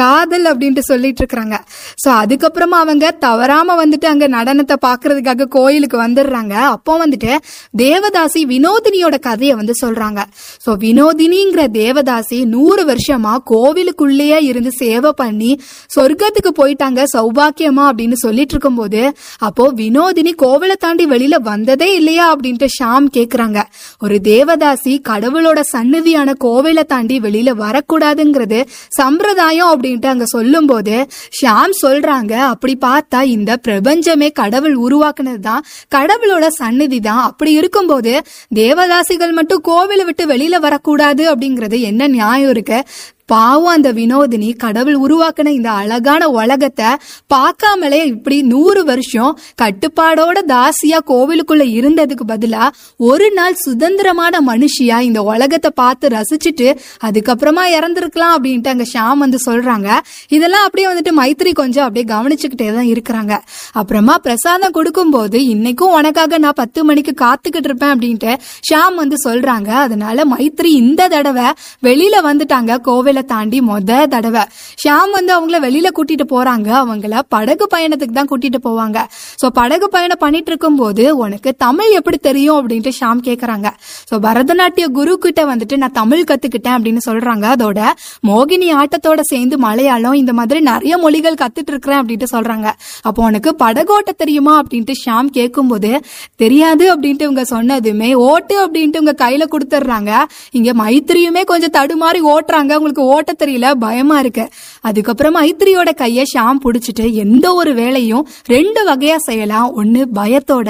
காதல் 0.00 0.46
அப்படின்ட்டு 0.50 0.82
சொல்லிட்டு 0.88 1.20
இருக்கிறாங்க. 1.22 1.56
சோ 2.02 2.08
அதுக்கப்புறமா 2.22 2.78
அவங்க 2.84 3.10
தவறாம 3.24 3.74
வந்துட்டு 3.80 4.06
அங்க 4.12 4.26
நடனத்தை 4.28 4.76
பாக்குறதுக்காக 4.86 5.44
கோயிலுக்கு 5.56 5.96
வந்துடுறாங்க. 6.02 6.54
அப்போ 6.76 6.92
வந்துட்டு 7.02 7.32
தேவதாசி 7.78 8.40
வினோதினியோட 8.52 9.18
கதையை 9.18 9.56
வந்து 9.56 9.74
சொல்றாங்க. 9.82 10.20
சோ 10.64 10.70
வினோதினிங்கிற 10.84 11.64
தேவதாசி 11.78 12.38
நூறு 12.54 12.84
வருஷமா 12.90 13.34
கோவிலுக்குள்ளேயே 13.50 14.40
இருந்து 14.42 14.72
சேவை 14.72 15.12
பண்ணி 15.16 15.60
சொர்க்கத்துக்கு 15.96 16.52
போயிட்டாங்க 16.60 17.04
சௌபாக்கியமா 17.14 17.84
அப்படின்னு 17.90 18.18
சொல்லிட்டு 18.24 18.54
இருக்கும்போது 18.54 19.02
அப்போ 19.38 19.72
வினோதினி 19.82 20.34
கோவிலை 20.44 20.78
தாண்டி 20.78 21.06
வெளியில 21.06 21.40
வந்ததே 21.42 21.90
இல்லையா 21.94 22.26
அப்படின்ட்டு 22.34 22.70
ஷாம் 22.78 23.08
கேக்குறாங்க. 23.16 23.60
ஒரு 24.00 24.18
தேவதாசி 24.30 24.96
கடவுளோட 25.08 25.60
சன்னதியான 25.72 26.34
கோவிலை 26.44 26.86
தாண்டி 26.94 27.18
வெளியில 27.20 27.50
வரக்கூடாதுங்கிறது 27.64 28.60
சம்பிரதாயம் 29.00 29.70
அப்படின்ட்டு 29.84 30.10
அங்க 30.10 30.26
சொல்லும் 30.30 30.68
போது 30.68 30.94
ஷியாம் 31.36 31.74
சொல்றாங்க 31.80 32.34
அப்படி 32.46 32.74
பார்த்தா 32.82 33.18
இந்த 33.32 33.52
பிரபஞ்சமே 33.64 34.28
கடவுள் 34.38 34.76
உருவாக்குனது 34.84 35.40
தான் 35.42 35.64
கடவுளோட 35.92 36.46
சந்நிதி 36.56 36.98
தான் 37.02 37.22
அப்படி 37.24 37.50
இருக்கும்போது 37.54 38.12
தேவதாசிகள் 38.58 39.36
மட்டும் 39.38 39.62
கோவிலை 39.68 40.04
விட்டு 40.04 40.26
வெளியில 40.26 40.58
வரக்கூடாது 40.60 41.24
அப்படிங்கிறது 41.32 41.78
என்ன 41.88 42.08
நியாயம் 42.14 42.52
இருக்கு? 42.54 42.78
பாவம் 43.26 43.74
அந்த 43.74 43.92
வினோதினி 43.92 44.48
கடவுள் 44.56 44.96
உருவாக்கின 44.96 45.48
இந்த 45.48 45.70
அழகான 45.70 46.28
உலகத்தை 46.28 46.88
பார்க்காமலே 47.34 48.00
இப்படி 48.04 48.42
நூறு 48.42 48.84
வருஷம் 48.84 49.38
கட்டுப்பாடோட 49.62 50.38
தாசியா 50.46 50.98
கோவிலுக்குள்ள 51.10 51.64
இருந்ததுக்கு 51.78 52.24
பதிலா 52.28 52.64
ஒரு 52.96 53.28
நாள் 53.32 53.54
சுதந்திரமான 53.54 54.40
மனுஷியா 54.46 54.98
இந்த 55.00 55.22
உலகத்தை 55.22 55.70
பார்த்து 55.74 56.08
ரசிச்சுட்டு 56.08 56.68
அதுக்கப்புறமா 57.06 57.64
இறந்துருக்கலாம் 57.76 58.34
அப்படின்ட்டு 58.36 58.72
அங்க 58.74 58.86
ஷாம் 58.94 59.22
வந்து 59.24 59.38
சொல்றாங்க. 59.46 59.88
இதெல்லாம் 60.28 60.64
அப்படியே 60.66 60.88
வந்துட்டு 60.90 61.12
மைத்திரி 61.20 61.52
கொஞ்சம் 61.52 61.84
அப்படியே 61.84 62.06
கவனிச்சுக்கிட்டே 62.14 62.68
தான் 62.74 62.90
இருக்கிறாங்க. 62.92 63.32
அப்புறமா 63.72 64.16
பிரசாதம் 64.18 64.72
கொடுக்கும்போது 64.72 65.38
இன்னைக்கும் 65.54 65.94
உனக்காக 65.98 66.38
நான் 66.38 66.58
பத்து 66.62 66.84
மணிக்கு 66.84 67.14
காத்துக்கிட்டு 67.24 67.70
இருப்பேன் 67.70 67.92
அப்படின்ட்டு 67.94 68.32
ஷாம் 68.70 68.94
வந்து 68.94 69.16
சொல்றாங்க. 69.24 69.70
அதனால 69.86 70.24
மைத்திரி 70.24 70.72
இந்த 70.82 71.08
தடவை 71.08 71.48
வெளியில 71.82 72.16
வந்துட்டாங்க 72.30 72.80
கோவில் 72.80 73.12
தாண்டி 73.22 73.60
மொத 73.60 74.06
தடவை. 74.14 74.42
ஷியாம் 74.82 75.12
வந்து 75.16 75.32
அவங்கள 75.36 75.58
வெளியில 75.66 75.88
கூட்டிட்டு 75.98 76.26
போறாங்க. 76.34 76.68
அவங்கள 76.82 77.18
படகு 77.28 77.66
பயணத்துக்கு 77.74 78.16
தான் 78.18 78.30
கூட்டிட்டு 78.32 78.60
போவாங்க. 78.66 78.98
சோ 79.42 79.46
படகு 79.60 79.88
பயணம் 79.88 80.22
பண்ணிட்டு 80.24 80.50
இருக்கும் 80.50 80.76
போது 80.76 81.16
உனக்கு 81.16 81.54
தமிழ் 81.56 81.92
எப்படி 81.98 82.18
தெரியும் 82.28 82.58
அப்படின்ட்டு 82.60 82.92
ஷாம் 83.00 83.20
கேக்குறாங்க. 83.28 83.70
சோ 84.10 84.14
பரதநாட்டிய 84.26 84.86
குரு 84.98 85.18
கிட்ட 85.18 85.44
வந்துட்டு 85.44 85.76
நான் 85.76 85.96
தமிழ் 86.00 86.24
கத்துக்கிட்டேன் 86.30 86.76
அப்படின்னு 86.78 87.02
சொல்றாங்க. 87.08 87.44
அதோட 87.56 87.80
மோகினி 88.28 88.68
ஆட்டத்தோட 88.80 89.20
சேர்ந்து 89.20 89.58
மலையாளம் 89.58 90.12
இந்த 90.12 90.32
மாதிரி 90.32 90.60
நிறைய 90.60 90.98
மொழிகள் 90.98 91.40
கத்துட்டு 91.42 91.72
இருக்கிறேன் 91.74 92.00
அப்படின்ட்டு 92.00 92.28
சொல்றாங்க. 92.32 92.68
அப்போ 93.00 93.22
உனக்கு 93.22 93.56
படகோட்ட 93.64 94.10
தெரியுமா 94.16 94.62
அப்படின்ட்டு 94.62 94.94
ஷாம் 95.04 95.28
கேட்கும்போது 95.38 95.90
தெரியாது 96.36 96.84
அப்படின்ட்டு 96.94 97.26
இவங்க 97.28 97.44
சொன்னதுமே 97.50 98.12
ஓட்டு 98.14 98.66
அப்படின்ட்டு 98.66 99.02
உங்க 99.02 99.14
கையில 99.24 99.44
கொடுத்துட்றாங்க. 99.54 100.12
இங்க 100.50 100.72
மைத்திரியுமே 100.82 101.44
கொஞ்சம் 101.44 101.74
தடுமாறி 101.78 102.20
ஓட்டுறாங்க. 102.34 102.72
உங்களுக்கு 102.74 103.03
ஓட்ட 103.12 103.30
தெரியல 103.42 103.68
பயமா 103.84 104.18
இருக்கு. 104.22 104.44
அதுக்கப்புறம் 104.88 105.34
மைத்திரியோட 105.36 105.90
கைய 106.02 106.22
ஷாம் 106.32 106.60
புடிச்சிட்டு 106.64 107.04
எந்த 107.24 107.46
ஒரு 107.60 107.72
வேலையும் 107.80 108.24
ரெண்டு 108.54 108.80
வகையா 108.88 109.16
செய்யலாம். 109.28 109.68
ஒண்ணு 109.80 110.02
பயத்தோட 110.18 110.68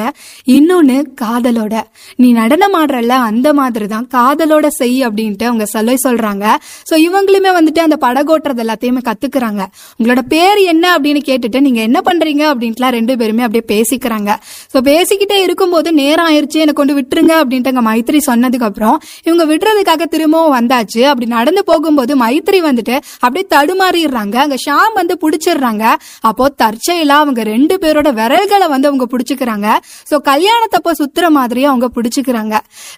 இன்னொன்னு 0.56 0.96
காதலோட. 1.22 1.74
நீ 2.22 2.28
நடனம் 2.40 2.76
ஆடுறல 2.80 3.14
அந்த 3.30 3.48
மாதிரி 3.60 3.86
தான் 3.94 4.06
காதலோட 4.16 4.66
செய் 4.80 4.98
அப்படின்ட்டு 5.08 5.48
அவங்க 5.50 5.66
சலுகை 5.74 5.98
சொல்றாங்க. 6.06 6.44
சோ 6.90 6.94
இவங்களுமே 7.06 7.52
வந்துட்டு 7.58 7.82
அந்த 7.86 7.98
படகோட்டுறது 8.06 8.62
எல்லாத்தையுமே 8.64 9.02
கத்துக்கிறாங்க. 9.10 9.62
உங்களோட 9.98 10.22
பேர் 10.34 10.60
என்ன 10.72 10.84
அப்படின்னு 10.96 11.22
கேட்டுட்டு 11.30 11.60
நீங்க 11.66 11.80
என்ன 11.88 11.98
பண்றீங்க 12.08 12.42
அப்படின்ட்டுலாம் 12.52 12.94
ரெண்டு 12.98 13.16
பேருமே 13.20 13.44
அப்படியே 13.46 13.66
பேசிக்கிறாங்க. 13.74 14.30
சோ 14.72 14.80
பேசிக்கிட்டே 14.90 15.38
இருக்கும்போது 15.46 15.88
நேரம் 16.02 16.28
ஆயிடுச்சு 16.28 16.62
எனக்கு 16.64 16.80
கொண்டு 16.80 16.96
விட்டுருங்க 16.98 17.34
அப்படின்ட்டு 17.42 17.72
அங்க 17.72 17.84
மைத்திரி 17.90 18.20
சொன்னதுக்கு 18.30 18.68
அப்புறம் 18.70 18.96
இவங்க 19.28 19.44
விடுறதுக்காக 19.50 20.06
திரும்பவும் 20.14 20.54
வந்தாச்சு. 20.58 21.00
அப்படி 21.10 21.26
நடந்து 21.36 21.64
போகும்போது 21.70 22.12
மைத்திரி 22.24 22.60
வந்துட்டு 22.68 22.96
அப்படியே 23.24 23.46
தடுமாறிடுறாங்க. 23.54 24.36
அங்க 24.44 24.56
ஷாம் 24.66 24.94
வந்து 25.00 25.16
புடிச்சிடுறாங்க. 25.22 25.84
அப்போ 26.28 26.44
தற்செயலா 26.62 27.16
அவங்க 27.24 27.42
ரெண்டு 27.52 27.74
பேரோட 27.82 28.08
விரல்களை 28.20 28.68
வந்து 28.74 28.88
அவங்க 28.90 29.06
புடிச்சுக்கிறாங்க. 29.12 29.68
சோ 30.10 30.16
கல்யாணத்தப்போ 30.30 30.92
சுத்துற 31.00 31.28
மாதிரியே 31.38 31.66
அவங்க 31.72 31.88
புடிச்சுக்கிறாங்க. 31.96 32.54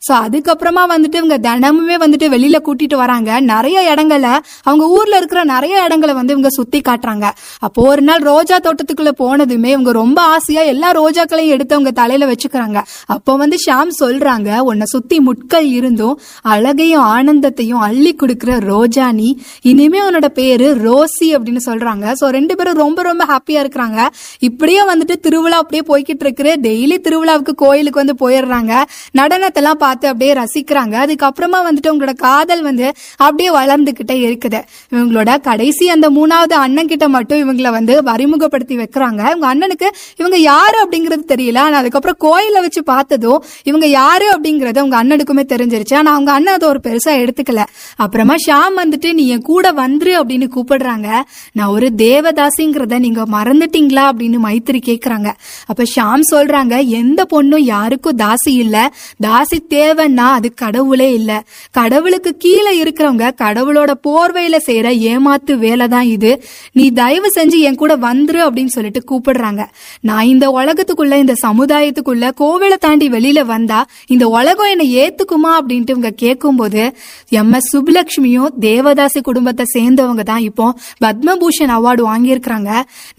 சோ 0.06 0.12
அதுக்கப்புறமா 0.24 0.84
வந்துட்டு 0.94 1.20
இவங்க 1.22 1.38
தினமுமே 1.48 1.96
வந்துட்டு 2.04 2.26
வெளியில 2.34 2.58
கூட்டிட்டு 2.66 2.96
வராங்க. 3.02 3.30
நிறைய 3.52 3.78
இடங்களை 3.92 4.32
அவங்க 4.68 4.84
ஊர்ல 4.96 5.16
இருக்கிற 5.20 5.40
நிறைய 5.54 5.84
இடங்களை 5.86 6.14
வந்து 6.18 6.34
இவங்க 6.36 6.50
சுத்தி 6.58 6.80
காட்டுறாங்க. 6.88 7.26
அப்போ 7.66 7.80
ஒரு 7.92 8.02
நாள் 8.08 8.22
ரோஜா 8.32 8.56
தோட்டத்துக்குள்ள 8.66 9.12
போனதுமே 9.22 9.70
இவங்க 9.76 9.92
ரொம்ப 10.02 10.18
ஆசையா 10.34 10.62
எல்லா 10.72 10.88
ரோஜாக்களையும் 11.00 11.54
எடுத்து 11.56 11.76
அவங்க 11.76 11.92
தலையில 12.00 12.28
வச்சுக்கிறாங்க. 12.32 12.78
அப்போ 13.14 13.32
வந்து 13.42 13.56
ஷாம் 13.66 13.92
சொல்றாங்க 14.02 14.58
உன்னை 14.70 14.86
சுத்தி 14.94 15.18
முட்கள் 15.28 15.68
இருந்தும் 15.78 16.18
அழகையும் 16.54 17.06
ஆனந்தத்தையும் 17.16 17.84
அள்ளி 17.88 18.12
கொடுக்கிற 18.14 18.58
ரோஜா 18.72 19.06
நீ 19.18 19.28
இனிமே 19.70 20.00
உன்னோட 20.06 20.28
பேரு 20.40 20.68
ரோசி 20.86 21.28
அப்படின்னு 21.36 21.62
சொல்றாங்க. 21.68 22.06
சோ 22.20 22.28
ரெண்டு 22.36 22.56
பேரும் 22.58 22.80
ரொம்ப 22.84 23.02
ரொம்ப 23.08 23.22
ஹாப்பியா 23.32 23.60
இருக்கிறாங்க. 23.64 24.00
இப்படியே 24.48 24.82
வந்துட்டு 24.92 25.14
திருவிழா 25.26 25.58
அப்படியே 25.62 25.84
போய்கிட்டு 25.90 26.24
இருக்கு 26.26 26.52
டெய்லி 26.66 26.96
திருவிழாவுக்கு 27.06 27.52
கோயிலுக்கு 27.64 28.02
வந்து 28.02 28.16
போயிடுறாங்க. 28.22 28.72
நடனத்தெல்லாம் 29.18 29.82
பார்த்து 29.84 30.06
அப்படியே 30.12 30.32
ரசிக்கிறாங்க. 30.40 30.94
அதுக்கப்புறமா 31.04 31.58
வந்துட்டு 31.68 31.92
உங்களோட 31.92 32.14
காதல் 32.26 32.62
வந்து 32.68 32.86
அப்படியே 33.16 33.50
வளர்ந்துகிட்டே 33.58 34.16
இருக்குது. 34.26 34.60
இவங்களோட 34.94 35.30
கடைசி 35.48 35.86
அந்த 35.94 36.06
மூணாவது 36.16 36.54
அண்ணன் 36.64 36.90
கிட்ட 36.92 37.08
மட்டும் 37.16 37.40
இவங்கள 37.44 37.70
வந்து 37.78 37.94
அறிமுகப்படுத்தி 38.14 38.76
வைக்கிறாங்க. 38.76 39.20
இவங்க 39.30 39.46
அண்ணனுக்கு 39.52 39.88
இவங்க 40.16 40.38
யாரு 40.52 40.76
அப்படிங்கிறது 40.84 41.24
தெரியல. 41.32 41.58
ஆனா 41.66 41.76
அதுக்கப்புறம் 41.82 42.18
கோயில 42.26 42.60
வச்சு 42.66 42.82
பார்த்ததும் 42.92 43.40
இவங்க 43.70 43.86
யாரு 43.86 44.26
அப்படிங்கறது 44.34 44.80
அவங்க 44.82 44.98
அண்ணனுக்குமே 45.02 45.44
தெரிஞ்சிருச்சு. 45.52 45.94
ஆனா 46.00 46.10
அவங்க 46.12 46.32
அண்ணன் 46.32 46.56
அதை 46.58 46.68
ஒரு 46.68 46.80
பெருசா 46.86 47.12
எடுத்துக்கல. 47.22 47.62
அப்புறமா 47.96 48.36
ஷாம் 48.46 48.76
வந்துட்டு 48.82 49.05
நீ 49.12 49.28
என் 49.28 49.42
கூட 49.42 49.72
வந்துரு 49.72 50.12
அப்படின்னு 50.20 50.50
கூப்பிடுறாங்க. 50.56 51.22
நான் 51.52 51.68
ஒரு 51.68 51.92
தேவதாசிங்கிறத 51.96 52.98
நீங்க 52.98 53.22
மறந்துட்டீங்களா 53.32 54.10
அப்படின்னு 54.10 54.38
மைத்திரி 54.44 54.80
கேக்குறாங்க. 54.86 55.32
அப்ப 55.66 55.84
ஷாம் 55.96 56.20
சொல்றாங்க 56.30 56.86
எந்த 56.86 57.26
பொண்ணும் 57.30 57.60
யாருக்கும் 57.60 58.18
தாசி 58.18 58.50
இல்ல. 58.50 58.92
தாசி 59.22 59.58
தேவைன்னா 59.70 60.14
அது 60.16 60.54
கடவுளே 60.54 61.12
இல்ல. 61.12 61.44
கடவுளுக்கு 61.70 62.36
கீழே 62.36 62.82
இருக்கிறவங்க 62.82 63.30
கடவுளோட 63.42 63.94
போர்வையில 64.08 64.56
செய்யற 64.66 64.88
ஏமாத்து 65.00 65.58
வேலை 65.58 65.88
தான் 65.88 66.04
இது. 66.04 66.42
நீ 66.72 66.90
தயவு 66.90 67.30
செஞ்சு 67.38 67.58
என் 67.58 67.74
கூட 67.74 67.96
வந்துரு 67.96 68.40
அப்படின்னு 68.48 68.66
சொல்லிட்டு 68.66 69.04
கூப்பிடுறாங்க. 69.10 69.66
நான் 70.00 70.26
இந்த 70.26 70.48
உலகத்துக்குள்ள 70.48 71.14
இந்த 71.16 71.34
சமுதாயத்துக்குள்ள 71.46 72.30
கோவிலை 72.40 72.74
தாண்டி 72.74 73.08
வெளியில 73.08 73.44
வந்தா 73.44 73.86
இந்த 74.06 74.28
உலகம் 74.28 74.66
என்னை 74.66 74.96
ஏத்துக்குமா 74.96 75.56
அப்படின்ட்டு 75.60 75.90
இவங்க 75.90 76.10
கேட்கும்போது 76.10 76.96
எம் 77.28 77.52
எஸ் 77.52 77.76
சுப்புலட்சுமியும் 77.76 78.48
தேவதாசி 78.96 79.20
குடும்பத்தை 79.28 79.64
சேர்ந்தவங்க 79.72 80.22
தான் 80.30 80.44
இப்போ 80.48 80.66
பத்மபூஷன் 81.04 81.72
அவார்டு 81.76 82.02
வாங்கியிருக்கிறாங்க. 82.10 82.70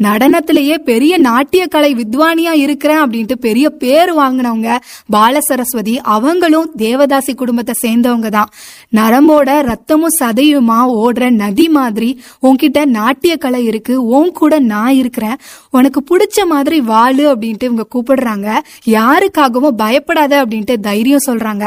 நடனத்திலேயே 0.06 0.76
பெரிய 0.90 1.14
நாட்டிய 1.28 1.64
கலை 1.74 1.90
வித்வானியா 2.00 2.54
இருக்கிறேன் 2.64 3.02
அப்படின்ட்டு 3.04 3.36
பெரிய 3.46 3.66
பேர் 3.82 4.12
வாங்கினவங்க 4.20 4.70
பால 5.16 5.42
சரஸ்வதி 5.48 5.96
அவங்களும் 6.16 6.70
தேவதாசி 6.84 7.34
குடும்பத்தை 7.42 7.76
சேர்ந்தவங்க 7.84 8.30
தான். 8.38 8.50
நரம்போட 9.00 9.50
ரத்தமும் 9.70 10.16
சதையுமா 10.22 10.80
ஓடுற 11.04 11.30
நதி 11.42 11.68
மாதிரி 11.78 12.10
உன்கிட்ட 12.48 12.82
நாட்டிய 12.98 13.36
கலை 13.46 13.62
இருக்கு 13.72 13.96
உன் 14.18 14.34
கூட 14.40 14.60
நான் 14.74 14.98
இருக்கிறேன். 15.02 15.38
உனக்கு 15.78 16.02
பிடிச்ச 16.12 16.48
மாதிரி 16.54 16.80
வாழு 16.92 17.26
அப்படின்ட்டு 17.34 17.70
இவங்க 17.70 17.88
கூப்பிடுறாங்க. 17.96 18.50
யாருக்காகவும் 18.98 19.78
பயப்படாத 19.84 20.34
அப்படின்ட்டு 20.44 20.78
தைரியம் 20.90 21.26
சொல்றாங்க. 21.30 21.66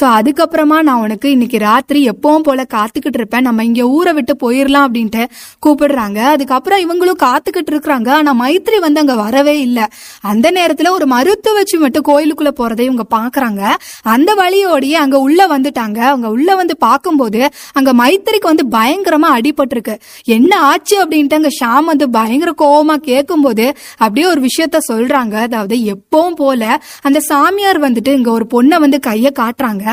சோ 0.00 0.04
அதுக்கப்புறமா 0.18 0.80
நான் 0.90 1.04
உனக்கு 1.06 1.28
இன்னைக்கு 1.36 1.60
ராத்திரி 1.68 2.02
எப்பவும் 2.14 2.46
போல 2.50 2.60
காத்துக்கிட்டு 2.76 3.18
இருப்பேன். 3.20 3.46
நம்ம 3.52 3.64
இங்க 3.64 3.84
ஊரை 3.86 4.12
விட்டு 4.12 4.34
போயிடலாம் 4.42 4.84
அப்படின்ட்டு 4.86 5.22
கூப்பிடுறாங்க. 5.66 6.18
அதுக்கப்புறம் 6.18 6.80
இவங்களும் 6.84 7.20
காத்துக்கிட்டு 7.22 7.70
இருக்கிறாங்க. 7.70 8.08
ஆனா 8.10 8.32
மைத்ரி 8.40 8.78
வந்து 8.80 9.00
அங்க 9.00 9.14
வரவே 9.14 9.60
இல்லை. 9.60 9.84
அந்த 10.20 10.50
நேரத்துல 10.50 10.90
ஒரு 10.90 11.06
மருத்துவ 11.06 11.56
வச்சு 11.56 11.78
மட்டும் 11.78 12.04
கோயிலுக்குள்ள 12.08 12.50
போறதை 12.60 12.80
இவங்க 12.80 13.04
பாக்குறாங்க. 13.10 13.62
அந்த 14.02 14.34
வழியோடயே 14.34 14.90
அங்க 14.90 15.18
உள்ள 15.18 15.46
வந்துட்டாங்க. 15.46 15.98
அவங்க 15.98 16.28
உள்ள 16.28 16.54
வந்து 16.54 16.76
பார்க்கும்போது 16.76 17.50
அங்க 17.72 17.92
மைத்திரிக்கு 17.92 18.50
வந்து 18.52 18.64
பயங்கரமா 18.78 19.28
அடிபட்டிருக்கு. 19.38 19.98
என்ன 20.24 20.60
ஆச்சு 20.60 20.96
அப்படின்ட்டு 21.04 21.34
அங்க 21.34 21.48
ஷாம் 21.64 21.84
வந்து 21.84 22.10
பயங்கர 22.10 22.54
கோவமா 22.58 22.96
கேட்கும்போது 22.96 23.74
அப்படியே 23.98 24.26
ஒரு 24.26 24.40
விஷயத்த 24.40 24.78
சொல்றாங்க. 24.88 25.34
அதாவது 25.34 25.76
எப்பவும் 25.76 26.36
போல 26.36 26.82
அந்த 27.02 27.20
சாமியார் 27.20 27.80
வந்துட்டு 27.80 28.08
இங்க 28.08 28.30
ஒரு 28.30 28.46
பொண்ணை 28.54 28.78
வந்து 28.78 29.00
கைய 29.06 29.30
காட்டுறாங்க. 29.38 29.84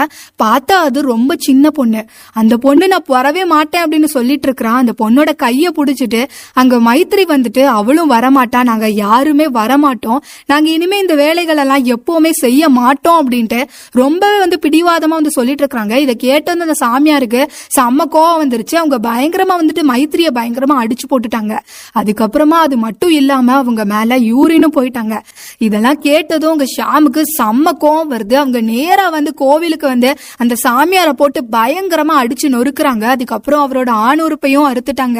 பார்த்தா 0.44 0.78
அது 0.88 1.02
ரொம்ப 1.02 1.36
சின்ன 1.38 1.70
பொண்ணு. 1.70 2.06
அந்த 2.34 2.58
பொண்ணு 2.58 2.88
நான் 2.88 3.08
வரவே 3.40 3.46
மாட்டேன் 3.46 3.84
அப்படின்னு 3.84 4.10
சொல்லிட்டு 4.18 4.48
இருக்கிறான். 4.48 4.80
அந்த 4.80 4.94
பொண்ணோட 5.00 5.36
கையை 5.36 5.72
பிடிச்சிட்டு 5.76 6.22
அங்க 6.54 6.76
மைத்திரி 6.78 7.24
வந்துட்டு 7.28 7.64
அவளும் 7.66 8.12
வரமாட்டா. 8.12 8.64
நாங்க 8.64 8.90
யாருமே 8.90 9.46
வரமாட்டோம். 9.50 10.20
நாங்க 10.46 10.68
இனிமே 10.70 10.98
இந்த 11.00 11.16
வேலைகள் 11.16 11.58
எல்லாம் 11.58 11.86
எப்பவுமே 11.86 12.30
செய்ய 12.32 12.70
மாட்டோம் 12.70 13.20
அப்படின்ட்டு 13.20 13.64
ரொம்பவே 13.92 14.38
வந்து 14.40 14.60
பிடிவாதமா 14.62 15.16
வந்து 15.20 15.32
சொல்லிட்டு 15.32 15.66
இருக்கிறாங்க. 15.66 15.96
இதை 15.96 16.16
கேட்டு 16.16 16.58
வந்து 16.58 16.68
அந்த 16.68 16.78
சாமியாருக்கு 16.86 17.42
செம்ம 17.78 18.02
கோவம் 18.12 18.42
வந்துருச்சு. 18.44 18.76
அவங்க 18.76 18.98
பயங்கரமா 19.10 19.56
வந்துட்டு 19.62 19.84
மைத்திரிய 19.84 20.28
பயங்கரமா 20.34 20.78
அடிச்சு 20.84 21.06
போட்டுட்டாங்க. 21.10 21.60
அதுக்கப்புறமா 22.00 22.60
அது 22.66 22.78
மட்டும் 22.78 23.12
இல்லாம 23.12 23.54
அவங்க 23.54 23.86
மேல 23.86 24.20
யூரினும் 24.20 24.76
போயிட்டாங்க. 24.76 25.20
இதெல்லாம் 25.58 26.00
கேட்டதும் 26.00 26.52
உங்க 26.52 26.66
ஷாமுக்கு 26.78 27.22
செம்ம 27.38 27.68
கோவம் 27.80 28.12
வருது. 28.14 28.34
அவங்க 28.34 28.62
நேரா 28.62 29.10
வந்து 29.10 29.34
கோவிலுக்கு 29.34 29.88
வந்து 29.88 30.18
அந்த 30.38 30.56
சாமியாரை 30.68 31.14
போட்டு 31.14 31.42
பயங்கரமா 31.52 32.16
அடிச்சு 32.22 32.48
நொறுக்குறாங்க. 32.48 33.06
அதுக்கப்புறம் 33.30 33.64
அவரோட 33.66 33.92
ஆணுறுப்பையும் 34.08 34.68
அறுத்துட்டாங்க. 34.70 35.20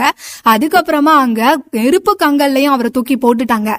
அதுக்கப்புறமா 0.52 1.14
அங்க 1.24 1.42
நெருப்பு 1.70 2.12
கங்கல்லையும் 2.24 2.74
அவரை 2.76 2.90
தூக்கி 2.96 3.16
போட்டுட்டாங்க. 3.16 3.72